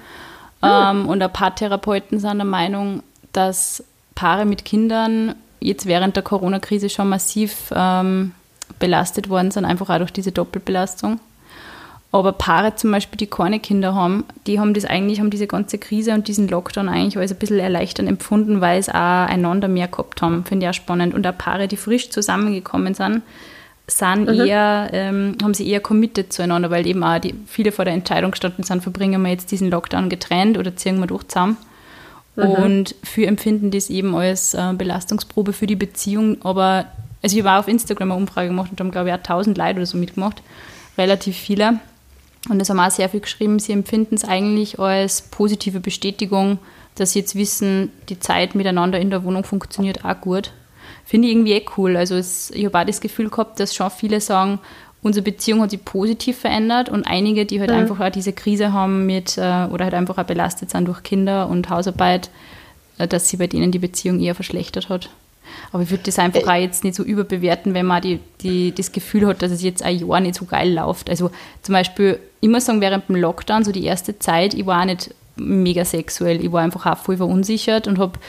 [0.64, 3.84] Ähm, und ein paar Therapeuten sind der Meinung, dass
[4.16, 8.32] Paare mit Kindern jetzt während der Corona-Krise schon massiv ähm,
[8.80, 11.20] belastet worden sind, einfach auch durch diese Doppelbelastung.
[12.14, 15.78] Aber Paare zum Beispiel, die keine Kinder haben, die haben das eigentlich, haben diese ganze
[15.78, 19.88] Krise und diesen Lockdown eigentlich als ein bisschen erleichternd empfunden, weil sie auch einander mehr
[19.88, 20.44] gehabt haben.
[20.44, 21.14] Finde ich auch spannend.
[21.14, 23.22] Und auch Paare, die frisch zusammengekommen sind,
[23.88, 24.46] sind mhm.
[24.46, 28.32] eher, ähm, haben sie eher committed zueinander, weil eben auch die, viele vor der Entscheidung
[28.32, 31.56] gestanden sind, verbringen wir jetzt diesen Lockdown getrennt oder ziehen wir durch zusammen.
[32.36, 32.44] Mhm.
[32.44, 36.86] Und für empfinden das eben als äh, Belastungsprobe für die Beziehung, aber
[37.24, 39.76] also ich habe auf Instagram eine Umfrage gemacht und haben, glaube ich, auch 1000 Leute
[39.76, 40.42] oder so mitgemacht.
[40.98, 41.80] Relativ viele.
[42.50, 46.58] Und es haben auch sehr viel geschrieben, sie empfinden es eigentlich als positive Bestätigung,
[46.96, 50.52] dass sie jetzt wissen, die Zeit miteinander in der Wohnung funktioniert auch gut.
[51.06, 51.96] Finde ich irgendwie eh cool.
[51.96, 54.60] Also es, ich habe auch das Gefühl gehabt, dass schon viele sagen,
[55.04, 57.78] unsere Beziehung hat sich positiv verändert und einige, die halt mhm.
[57.78, 61.48] einfach auch diese Krise haben mit äh, oder halt einfach auch belastet sind durch Kinder
[61.48, 62.30] und Hausarbeit,
[62.98, 65.10] äh, dass sie bei denen die Beziehung eher verschlechtert hat.
[65.72, 68.92] Aber ich würde das einfach auch jetzt nicht so überbewerten, wenn man die, die, das
[68.92, 71.10] Gefühl hat, dass es jetzt ein Jahr nicht so geil läuft.
[71.10, 74.82] Also zum Beispiel, ich muss sagen, während dem Lockdown, so die erste Zeit, ich war
[74.82, 76.44] auch nicht mega sexuell.
[76.44, 78.20] Ich war einfach auch voll verunsichert und habe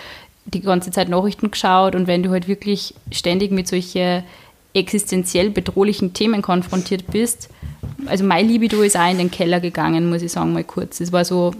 [0.45, 1.95] die ganze Zeit Nachrichten geschaut.
[1.95, 4.25] Und wenn du halt wirklich ständig mit solchen
[4.75, 7.51] existenziell bedrohlichen Themen konfrontiert bist,
[8.07, 11.01] also mein Libido ist auch in den Keller gegangen, muss ich sagen, mal kurz.
[11.01, 11.53] Es war so,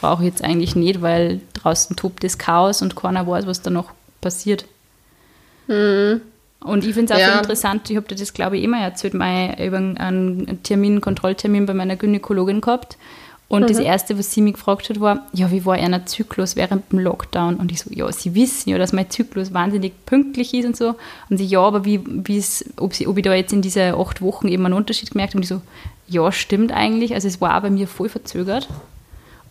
[0.00, 3.70] brauche ich jetzt eigentlich nicht, weil draußen tobt das Chaos und keiner weiß, was da
[3.70, 4.64] noch passiert.
[5.66, 6.20] Mhm.
[6.60, 7.38] Und ich finde es auch ja.
[7.38, 11.66] interessant, ich habe dir das, glaube ich, immer erzählt, mal über einen Termin, einen Kontrolltermin
[11.66, 12.96] bei meiner Gynäkologin gehabt.
[13.48, 13.66] Und mhm.
[13.68, 16.98] das Erste, was sie mich gefragt hat, war, ja, wie war einer Zyklus während dem
[16.98, 17.56] Lockdown?
[17.56, 20.96] Und ich so, ja, sie wissen ja, dass mein Zyklus wahnsinnig pünktlich ist und so.
[21.30, 22.00] Und sie, ja, aber wie,
[22.76, 25.38] ob, sie, ob ich da jetzt in diese acht Wochen eben einen Unterschied gemerkt habe?
[25.38, 25.62] Und ich so,
[26.08, 27.14] ja, stimmt eigentlich.
[27.14, 28.68] Also es war bei mir voll verzögert.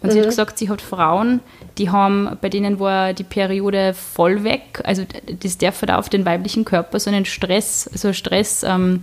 [0.06, 1.42] Und sie hat gesagt, sie hat Frauen,
[1.78, 4.82] die haben, bei denen war die Periode voll weg.
[4.84, 5.04] Also
[5.42, 9.02] das darf halt auf den weiblichen Körper so einen Stress, so Stress ähm,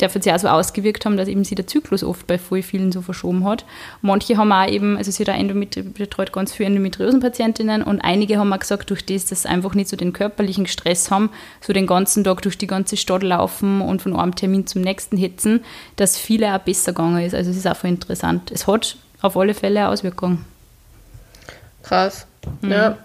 [0.00, 3.02] darf ja auch so ausgewirkt haben, dass eben sie der Zyklus oft bei vielen so
[3.02, 3.64] verschoben hat.
[4.02, 8.58] Manche haben auch eben, also sie Endometri betreut ganz viele Endometriosenpatientinnen und einige haben auch
[8.58, 12.24] gesagt, durch das, dass sie einfach nicht so den körperlichen Stress haben, so den ganzen
[12.24, 15.60] Tag durch die ganze Stadt laufen und von einem Termin zum nächsten hetzen,
[15.96, 17.34] dass viele auch besser gegangen ist.
[17.34, 18.50] Also es ist auch voll interessant.
[18.50, 20.44] Es hat auf alle Fälle Auswirkung.
[21.82, 22.26] Krass.
[22.60, 22.70] Mhm.
[22.70, 22.98] Ja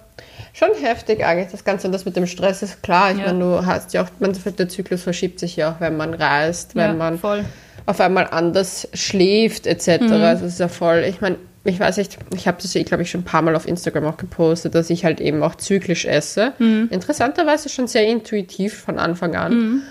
[0.56, 1.88] schon heftig eigentlich, das Ganze.
[1.88, 3.12] Und das mit dem Stress ist klar.
[3.12, 3.25] Ich ja.
[3.28, 6.75] meine, du hast ja auch, man, der Zyklus verschiebt sich ja auch, wenn man reist,
[6.75, 7.43] wenn ja, man voll.
[7.86, 10.01] auf einmal anders schläft, etc.
[10.01, 10.12] Mhm.
[10.13, 11.04] Also, das ist ja voll.
[11.08, 13.67] Ich meine, ich weiß nicht, ich habe das glaube ich, schon ein paar Mal auf
[13.67, 16.54] Instagram auch gepostet, dass ich halt eben auch zyklisch esse.
[16.60, 16.89] Mhm.
[16.91, 19.54] Interessanterweise schon sehr intuitiv von Anfang an.
[19.54, 19.82] Mhm.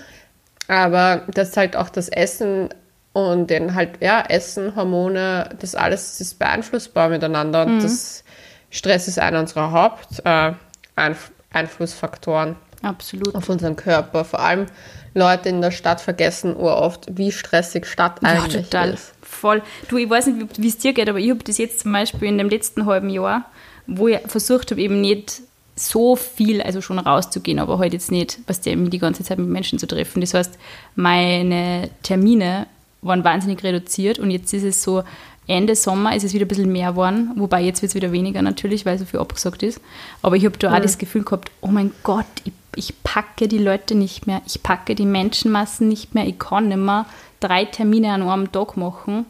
[0.67, 2.69] Aber das halt auch das Essen
[3.15, 7.65] und den halt, ja, Essen, Hormone, das alles ist beeinflussbar miteinander.
[7.65, 7.81] Und mhm.
[7.81, 8.25] das
[8.69, 13.33] Stress ist einer unserer Haupteinflussfaktoren äh, Absolut.
[13.33, 14.25] auf unseren Körper.
[14.25, 14.65] Vor allem
[15.13, 18.95] Leute in der Stadt vergessen oft, wie stressig Stadt eigentlich ja, total.
[18.95, 19.13] ist.
[19.21, 19.61] Voll.
[19.87, 22.27] Du, ich weiß nicht, wie es dir geht, aber ich habe das jetzt zum Beispiel
[22.27, 23.45] in dem letzten halben Jahr,
[23.87, 25.41] wo ich versucht habe, eben nicht
[25.77, 29.47] so viel, also schon rauszugehen, aber halt jetzt nicht, was der die ganze Zeit mit
[29.47, 30.19] Menschen zu treffen.
[30.19, 30.59] Das heißt,
[30.95, 32.67] meine Termine
[33.05, 35.03] waren wahnsinnig reduziert und jetzt ist es so,
[35.47, 38.41] Ende Sommer ist es wieder ein bisschen mehr geworden, wobei jetzt wird es wieder weniger
[38.41, 39.79] natürlich, weil so viel abgesagt ist.
[40.21, 40.75] Aber ich habe da mhm.
[40.75, 44.63] auch das Gefühl gehabt, oh mein Gott, ich, ich packe die Leute nicht mehr, ich
[44.63, 47.05] packe die Menschenmassen nicht mehr, ich kann nicht mehr
[47.39, 49.25] drei Termine an einem Tag machen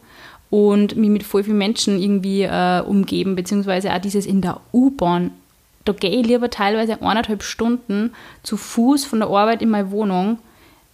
[0.48, 5.32] und mich mit voll vielen Menschen irgendwie äh, umgeben, beziehungsweise auch dieses in der U-Bahn.
[5.84, 8.12] Da gehe ich lieber teilweise eineinhalb Stunden
[8.42, 10.38] zu Fuß von der Arbeit in meine Wohnung,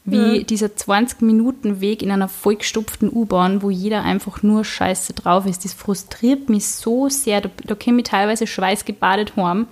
[0.04, 0.46] wie mhm.
[0.46, 5.64] dieser 20-Minuten-Weg in einer vollgestopften U-Bahn, wo jeder einfach nur scheiße drauf ist.
[5.64, 7.40] Das frustriert mich so sehr.
[7.40, 9.68] Da, da komme ich teilweise schweißgebadet heim,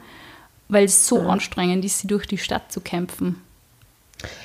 [0.68, 1.30] weil es so mhm.
[1.30, 3.42] anstrengend ist, sie durch die Stadt zu kämpfen.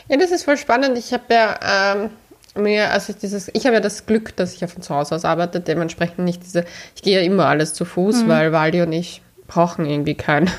[0.07, 0.97] Ja, das ist voll spannend.
[0.97, 2.09] Ich habe ja ähm,
[2.55, 5.25] mir, also dieses, ich habe ja das Glück, dass ich ja von zu Hause aus
[5.25, 8.27] arbeite, dementsprechend nicht diese, ich gehe ja immer alles zu Fuß, mhm.
[8.27, 10.49] weil Waldi und ich brauchen irgendwie kein,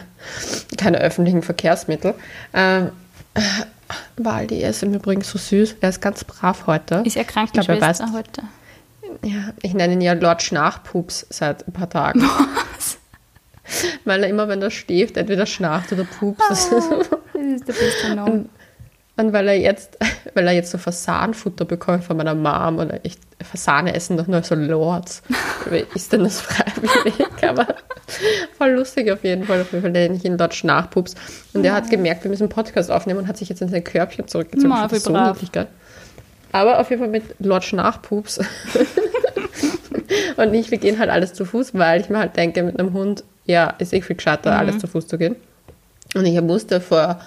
[0.77, 2.15] keine öffentlichen Verkehrsmittel.
[2.55, 2.93] Ähm,
[4.17, 5.77] Waldi ist im Übrigen so süß.
[5.81, 7.03] Er ist ganz brav heute.
[7.05, 8.43] Ist er krank, ich glaub, er weiß, heute?
[9.25, 12.23] Ja, ich nenne ihn ja Lord Schnarchpups seit ein paar Tagen.
[12.23, 12.99] Was?
[14.05, 16.71] Weil er immer, wenn er schläft, entweder schnarcht oder pups.
[16.73, 18.47] Oh, das ist der beste Name.
[19.17, 19.99] Und, weil er jetzt,
[20.35, 24.43] weil er jetzt so Fasanfutter bekommt von meiner Mom und ich Fasane essen doch nur
[24.43, 25.23] so Lords.
[25.95, 27.15] ist denn das freiwillig?
[27.43, 27.67] Aber
[28.57, 29.61] voll lustig auf jeden Fall.
[29.61, 31.15] Auf jeden Fall nenne ich ihn dort Nachpups.
[31.53, 34.27] Und er hat gemerkt, wir müssen Podcast aufnehmen und hat sich jetzt in sein Körbchen
[34.27, 34.69] zurückgezogen.
[34.69, 35.51] Ma, so niedlich,
[36.53, 38.39] Aber auf jeden Fall mit Lord Schnarchpups.
[40.37, 42.95] und ich, wir gehen halt alles zu Fuß, weil ich mir halt denke, mit einem
[42.95, 44.59] Hund, ja, ist eh viel gescheiter, mhm.
[44.59, 45.37] alles zu Fuß zu gehen.
[46.15, 47.21] Und ich musste vor,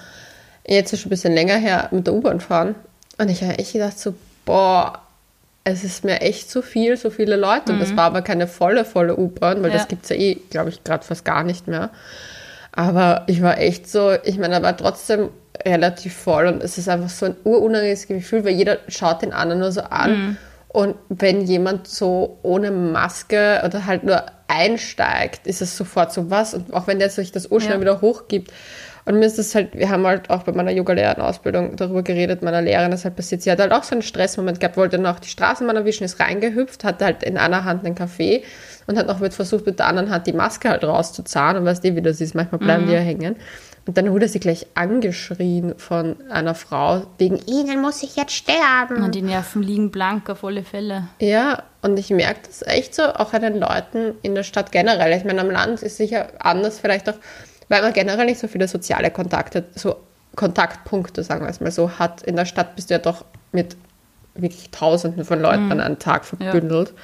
[0.76, 2.74] jetzt ist schon ein bisschen länger her, mit der U-Bahn fahren.
[3.18, 5.00] Und ich habe echt gedacht so, boah,
[5.64, 7.72] es ist mir echt zu viel, so viele Leute.
[7.72, 7.96] Und das mhm.
[7.96, 9.76] war aber keine volle, volle U-Bahn, weil ja.
[9.76, 11.90] das gibt es ja eh, glaube ich, gerade fast gar nicht mehr.
[12.72, 15.30] Aber ich war echt so, ich meine, er war trotzdem
[15.64, 19.60] relativ voll und es ist einfach so ein urunangenehmes Gefühl, weil jeder schaut den anderen
[19.60, 20.10] nur so an.
[20.10, 20.36] Mhm.
[20.68, 26.54] Und wenn jemand so ohne Maske oder halt nur einsteigt, ist es sofort so was.
[26.54, 27.80] Und auch wenn der sich das urschnell ja.
[27.80, 28.52] wieder hochgibt.
[29.04, 32.62] Und mir ist das halt, wir haben halt auch bei meiner Yoga-Lehrerausbildung darüber geredet, meiner
[32.62, 33.42] Lehrerin, das halt passiert.
[33.42, 36.84] Sie hat halt auch so einen Stressmoment gehabt, wollte noch die Straßenbahn erwischen, ist reingehüpft,
[36.84, 38.44] hatte halt in einer Hand einen Kaffee
[38.86, 41.84] und hat noch mit versucht, mit der anderen Hand die Maske halt rauszuzahnen und weißt
[41.84, 42.88] du, wie das ist, manchmal bleiben mhm.
[42.88, 43.36] die ja hängen.
[43.86, 49.02] Und dann wurde sie gleich angeschrien von einer Frau, wegen ihnen muss ich jetzt sterben.
[49.02, 51.08] Und die Nerven liegen blank auf alle Fälle.
[51.18, 55.16] Ja, und ich merke das echt so auch an den Leuten in der Stadt generell.
[55.16, 57.14] Ich meine, am Land ist sicher anders vielleicht auch
[57.70, 59.96] weil man generell nicht so viele soziale Kontakte, so
[60.36, 62.22] Kontaktpunkte, sagen wir es mal so, hat.
[62.22, 63.76] In der Stadt bist du ja doch mit
[64.34, 65.72] wirklich Tausenden von Leuten mhm.
[65.72, 66.88] an einem Tag verbündelt.
[66.88, 66.94] Ja.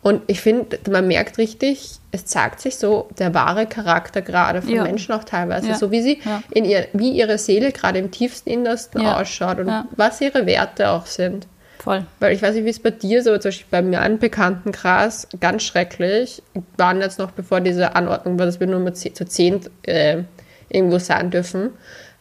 [0.00, 4.70] Und ich finde, man merkt richtig, es zeigt sich so der wahre Charakter gerade von
[4.70, 4.82] ja.
[4.82, 5.74] Menschen auch teilweise, ja.
[5.74, 10.20] so wie sie in ihr, wie ihre Seele gerade im tiefsten Innersten ausschaut und was
[10.20, 11.46] ihre Werte auch sind.
[11.78, 12.04] Voll.
[12.18, 15.28] Weil ich weiß nicht, wie es bei dir so, zum Beispiel bei mir einen Bekanntenkreis,
[15.40, 16.42] ganz schrecklich,
[16.76, 20.22] waren jetzt noch, bevor diese Anordnung war, dass wir nur mit zu zehn äh,
[20.68, 21.70] irgendwo sein dürfen,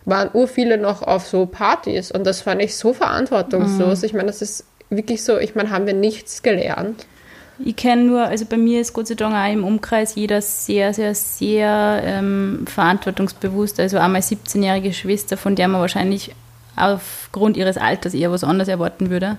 [0.05, 4.01] waren ur viele noch auf so Partys und das fand ich so verantwortungslos.
[4.01, 4.05] Mhm.
[4.05, 7.05] Ich meine, das ist wirklich so, ich meine, haben wir nichts gelernt.
[7.59, 10.93] Ich kenne nur, also bei mir ist Gott sei Dank auch im Umkreis jeder sehr,
[10.93, 13.79] sehr, sehr ähm, verantwortungsbewusst.
[13.79, 16.35] Also meine 17-jährige Schwester, von der man wahrscheinlich
[16.77, 19.37] aufgrund ihres Alters eher was anderes erwarten würde.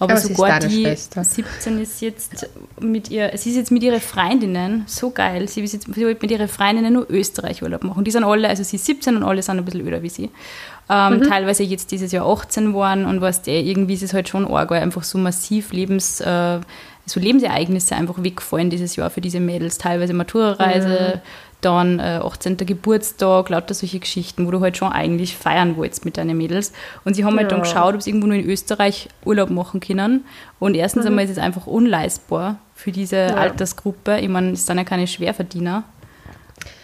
[0.00, 1.22] Aber, Aber sogar die Schwester.
[1.22, 2.48] 17 ist jetzt
[2.80, 6.16] mit ihr, sie ist jetzt mit ihren Freundinnen, so geil, sie, ist jetzt, sie will
[6.20, 8.02] mit ihren Freundinnen nur Österreich Urlaub machen.
[8.02, 10.30] Die sind alle, also sie ist 17 und alle sind ein bisschen öder wie sie.
[10.90, 14.46] Ähm, Teilweise jetzt dieses Jahr 18 geworden und was der irgendwie ist es halt schon
[14.46, 16.58] arg, weil einfach so massiv Lebens, äh,
[17.06, 19.78] so Lebensereignisse einfach weggefallen dieses Jahr für diese Mädels.
[19.78, 21.22] Teilweise Matura-Reise,
[21.64, 22.56] dann äh, 18.
[22.58, 26.72] Geburtstag, lauter solche Geschichten, wo du halt schon eigentlich feiern wolltest mit deinen Mädels.
[27.04, 27.64] Und sie haben halt dann Ja.
[27.64, 30.24] geschaut, ob sie irgendwo nur in Österreich Urlaub machen können.
[30.58, 34.18] Und erstens einmal ist es einfach unleistbar für diese Altersgruppe.
[34.20, 35.84] Ich meine, es sind ja keine Schwerverdiener.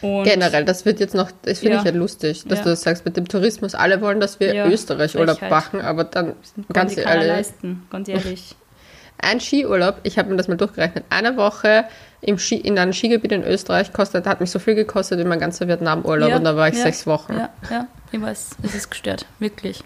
[0.02, 1.80] Und Generell, das wird jetzt noch, das finde Ja.
[1.80, 2.64] ich ja lustig, dass Ja.
[2.64, 3.74] du das sagst mit dem Tourismus.
[3.74, 6.34] Alle wollen, dass wir Ja, Österreich Urlaub machen, aber dann
[6.72, 8.54] ganz ehrlich, leisten, ganz ehrlich.
[9.18, 11.84] ein Skiurlaub, ich habe mir das mal durchgerechnet, eine Woche
[12.22, 15.40] im Ski, in einem Skigebiet in Österreich kostet, hat mich so viel gekostet wie mein
[15.40, 17.32] ganzer Vietnam-Urlaub Ja, und da war ich ja, sechs Wochen.
[17.32, 19.82] Ja, ja, ich weiß, es ist gestört, wirklich.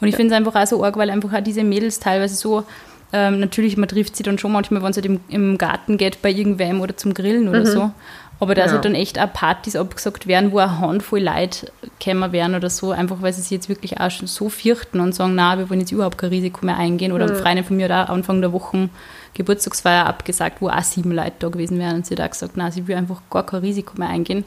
[0.00, 2.64] Und ich finde es einfach auch so arg, weil einfach auch diese Mädels teilweise so,
[3.12, 6.20] ähm, natürlich, man trifft sie dann schon manchmal, wenn es halt im, im Garten geht,
[6.20, 7.90] bei irgendwem oder zum Grillen oder so.
[8.40, 8.72] Aber da Ja.
[8.72, 12.90] halt dann echt auch Partys abgesagt werden, wo eine Handvoll Leute kämen werden oder so,
[12.90, 15.80] einfach weil sie sich jetzt wirklich auch schon so fürchten und sagen, na, wir wollen
[15.80, 17.12] jetzt überhaupt kein Risiko mehr eingehen.
[17.12, 18.88] Oder ein Freund von mir auch Anfang der Woche
[19.34, 21.96] Geburtstagsfeier abgesagt, wo auch sieben Leute da gewesen wären.
[21.96, 24.44] Und sie hat auch gesagt, na, sie will einfach gar kein Risiko mehr eingehen.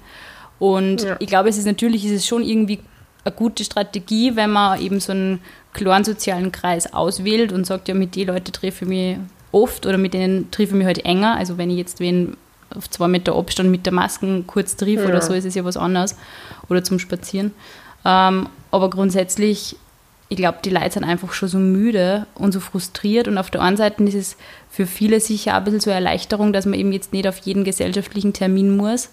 [0.60, 1.16] Und Ja.
[1.20, 2.80] ich glaube, es ist natürlich, ist es schon irgendwie
[3.24, 5.40] eine gute Strategie, wenn man eben so einen
[5.74, 9.18] klaren sozialen Kreis auswählt und sagt, ja, mit den Leuten treffe ich mich
[9.52, 11.36] oft oder mit denen treffe ich mich halt enger.
[11.36, 12.36] Also wenn ich jetzt wen
[12.76, 15.08] auf zwei Meter Abstand mit der Maske kurz triff Ja.
[15.08, 16.16] oder so, ist es ja was anderes.
[16.70, 17.52] Oder zum Spazieren.
[18.06, 19.76] Ähm, aber grundsätzlich,
[20.30, 23.28] ich glaube, die Leute sind einfach schon so müde und so frustriert.
[23.28, 24.38] Und auf der einen Seite ist es
[24.70, 27.38] für viele sicher auch ein bisschen so eine Erleichterung, dass man eben jetzt nicht auf
[27.40, 29.10] jeden gesellschaftlichen Termin muss.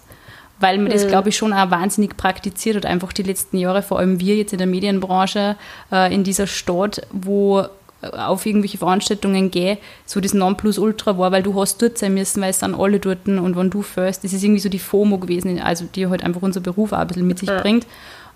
[0.59, 3.99] Weil man das, glaube ich, schon auch wahnsinnig praktiziert hat, einfach die letzten Jahre, vor
[3.99, 5.57] allem wir jetzt in der Medienbranche,
[5.91, 7.59] äh, in dieser Stadt, wo
[8.01, 12.41] äh, auf irgendwelche Veranstaltungen gehe, so das Nonplusultra war, weil du hast dort sein müssen,
[12.41, 15.17] weil es sind alle dort und wenn du fährst, das ist irgendwie so die FOMO
[15.17, 17.85] gewesen, also die halt einfach unser Beruf auch ein bisschen mit sich bringt.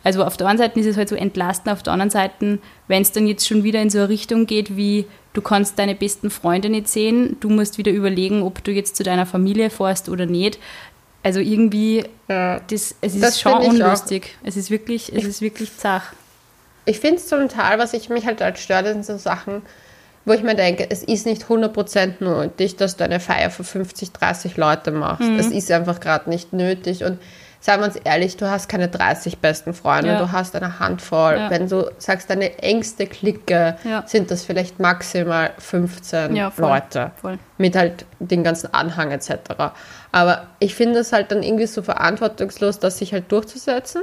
[0.04, 3.02] Also auf der einen Seite ist es halt so entlastend, auf der anderen Seite, wenn
[3.02, 6.30] es dann jetzt schon wieder in so eine Richtung geht, wie du kannst deine besten
[6.30, 10.26] Freunde nicht sehen, du musst wieder überlegen, ob du jetzt zu deiner Familie fährst oder
[10.26, 10.58] nicht.
[11.22, 12.60] Also irgendwie, Ja.
[12.70, 13.72] das, es ist Das schon ich auch.
[13.74, 14.36] unlustig.
[14.44, 16.14] Es ist wirklich, es ist wirklich zach.
[16.86, 19.62] Ich finde es zum Teil, was ich mich halt als stört, sind so Sachen,
[20.26, 24.12] wo ich mir denke, es ist nicht 100% nötig, dass du eine Feier für 50,
[24.14, 25.28] 30 Leute machst.
[25.30, 25.40] Mhm.
[25.40, 27.04] Es ist einfach gerade nicht nötig.
[27.04, 27.20] Und
[27.62, 30.20] seien wir uns ehrlich, du hast keine 30 besten Freunde, Ja.
[30.20, 31.36] du hast eine Handvoll.
[31.38, 31.50] Ja.
[31.50, 34.04] Wenn du sagst, deine engste Clique, Ja.
[34.06, 36.70] sind das vielleicht maximal 15 Ja, voll.
[36.70, 37.12] Leute.
[37.20, 37.38] Voll.
[37.58, 39.32] Mit halt den ganzen Anhang etc.
[40.12, 44.02] Aber ich finde es halt dann irgendwie so verantwortungslos, das sich halt durchzusetzen.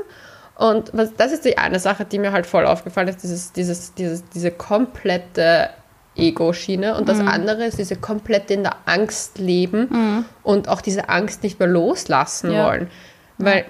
[0.55, 3.95] Und was, das ist die eine Sache, die mir halt voll aufgefallen ist, dieses, dieses,
[3.95, 5.69] dieses, diese komplette
[6.15, 6.97] Ego-Schiene.
[6.97, 11.59] Und das andere ist diese komplette in der Angst leben und auch diese Angst nicht
[11.59, 12.91] mehr loslassen wollen.
[13.39, 13.67] Weil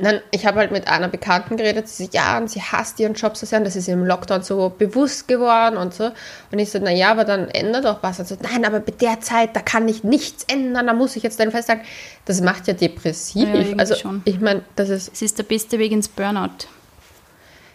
[0.00, 3.14] dann, ich habe halt mit einer Bekannten geredet, sie sagt, ja, und sie hasst ihren
[3.14, 6.12] Job so sehr, und das ist ihr im Lockdown so bewusst geworden und so.
[6.52, 8.20] Und ich so, na ja, aber dann ändert doch was.
[8.20, 11.22] Und so, nein, aber bei der Zeit, da kann ich nichts ändern, da muss ich
[11.24, 11.82] jetzt dann festsagen.
[12.24, 13.48] Das macht ja depressiv.
[13.52, 14.22] Ja, also, schon.
[14.26, 16.66] ich meine, das ist, Es ist der beste Weg ins Burnout.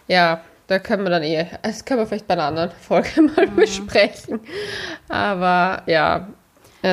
[0.08, 3.46] ja, da können wir dann eh, das können wir vielleicht bei einer anderen Folge mal
[3.48, 3.56] Mhm.
[3.58, 4.40] besprechen.
[5.10, 6.28] Aber ja,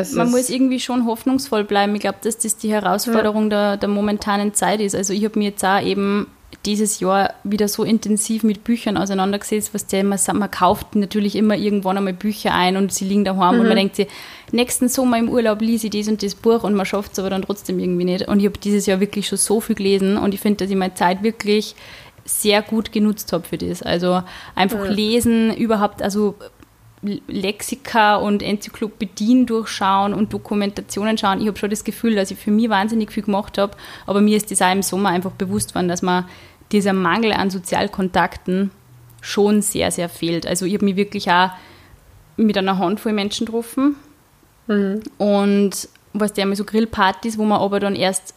[0.01, 1.95] es Man muss irgendwie schon hoffnungsvoll bleiben.
[1.95, 4.95] Ich glaube, dass das die Herausforderung der, der momentanen Zeit ist.
[4.95, 6.27] Also ich habe mir jetzt auch eben
[6.65, 11.35] dieses Jahr wieder so intensiv mit Büchern auseinandergesetzt, was der immer sagt, man kauft natürlich
[11.35, 14.07] immer irgendwann einmal Bücher ein und sie liegen daheim und man denkt sich,
[14.53, 17.31] nächsten Sommer im Urlaub lese ich das und das Buch und man schafft es aber
[17.31, 18.29] dann trotzdem irgendwie nicht.
[18.29, 20.77] Und ich habe dieses Jahr wirklich schon so viel gelesen und ich finde, dass ich
[20.77, 21.75] meine Zeit wirklich
[22.25, 23.83] sehr gut genutzt habe für das.
[23.83, 24.23] Also
[24.55, 26.37] einfach lesen, überhaupt, also
[27.03, 31.41] Lexika und Enzyklopädien durchschauen und Dokumentationen schauen.
[31.41, 34.37] Ich habe schon das Gefühl, dass ich für mich wahnsinnig viel gemacht habe, aber mir
[34.37, 36.27] ist das auch im Sommer einfach bewusst worden, dass man
[36.71, 38.71] dieser Mangel an Sozialkontakten
[39.21, 40.47] schon sehr, sehr fehlt.
[40.47, 41.51] Also ich habe mich wirklich auch
[42.37, 43.97] mit einer Handvoll Menschen getroffen
[45.19, 48.35] und was der mal so Grillpartys, wo man aber dann erst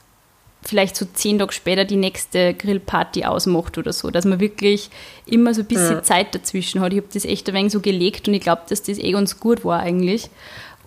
[0.65, 4.89] vielleicht so zehn Tage später die nächste Grillparty ausmacht oder so, dass man wirklich
[5.25, 6.91] immer so ein bisschen Zeit dazwischen hat.
[6.91, 9.39] Ich habe das echt ein wenig so gelegt und ich glaube, dass das eh ganz
[9.39, 10.29] gut war eigentlich.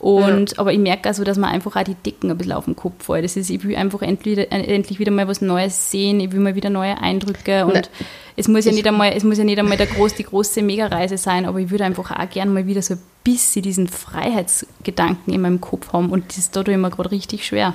[0.01, 2.77] Und, Aber ich merke also, dass man einfach auch die Decken ein bisschen auf den
[2.77, 3.25] Kopf fällt.
[3.25, 6.39] Das ist, ich will einfach endlich, äh, endlich wieder mal was Neues sehen, ich will
[6.39, 8.07] mal wieder neue Eindrücke und Na,
[8.37, 11.19] es muss ja nicht einmal, es muss ja nicht einmal der groß, die große Megareise
[11.19, 15.41] sein, aber ich würde einfach auch gerne mal wieder so ein bisschen diesen Freiheitsgedanken in
[15.41, 17.75] meinem Kopf haben und das ist dadurch immer gerade richtig schwer.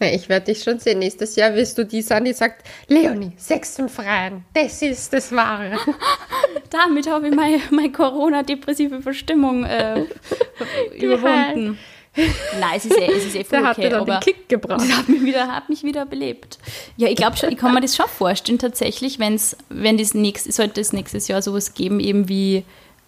[0.00, 0.98] Ich werde dich schon sehen.
[0.98, 5.30] Nächstes Jahr wirst du die sein, die sagt, Leonie, Sex im Freien, das ist das
[5.32, 5.76] Wahre.
[6.70, 10.06] Damit habe ich meine, meine Corona-depressive Verstimmung äh,
[10.96, 11.78] überwunden.
[12.58, 14.48] Nein, es ist eh, es ist eh voll Der hat okay, dann aber den Kick
[14.48, 14.80] gebracht.
[14.80, 16.58] das hat mich wieder, hat mich wieder belebt.
[16.96, 20.50] Ja, ich glaube schon, ich kann mir das schon vorstellen, tatsächlich, wenn's, wenn das nächste,
[20.50, 22.64] sollte es nächstes Jahr sowas geben, eben wie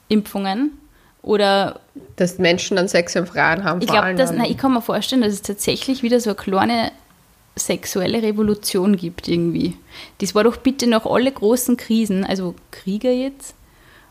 [0.09, 0.78] Impfungen
[1.22, 1.80] oder
[2.16, 3.80] Dass Menschen dann Sex im Freien haben.
[3.80, 6.92] ich glaube, dass, nein, ich kann mir vorstellen, dass es tatsächlich wieder so eine kleine
[7.54, 9.76] sexuelle Revolution gibt irgendwie.
[10.18, 13.54] Das war doch bitte nach alle großen Krisen, also Kriege jetzt,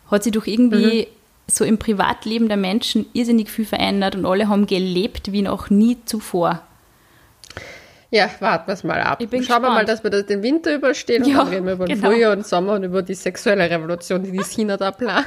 [0.10, 1.08] hat sich doch irgendwie
[1.48, 5.98] so im Privatleben der Menschen irrsinnig viel verändert und alle haben gelebt wie noch nie
[6.06, 6.62] zuvor.
[8.14, 9.20] Ja, warten wir es mal ab.
[9.22, 9.90] Ich bin Schauen wir mal, gespannt.
[9.90, 12.12] dass wir das den Winter überstehen und Ja, dann reden wir über den genau.
[12.12, 15.26] Frühjahr und Sommer und über die sexuelle Revolution, die die China da plant.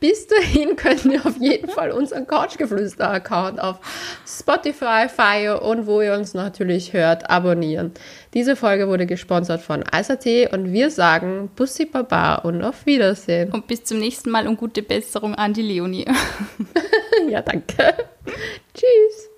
[0.00, 3.80] Bis dahin könnt ihr auf jeden Fall unseren Couchgeflüster-Account auf
[4.26, 7.92] Spotify, Fire und wo ihr uns natürlich hört, abonnieren.
[8.32, 13.50] Diese Folge wurde gesponsert von Eisatee und wir sagen Bussi Baba und auf Wiedersehen.
[13.52, 16.06] Und bis zum nächsten Mal und gute Besserung an die Leonie.
[17.28, 17.94] Ja, danke.
[18.74, 19.30] Tschüss.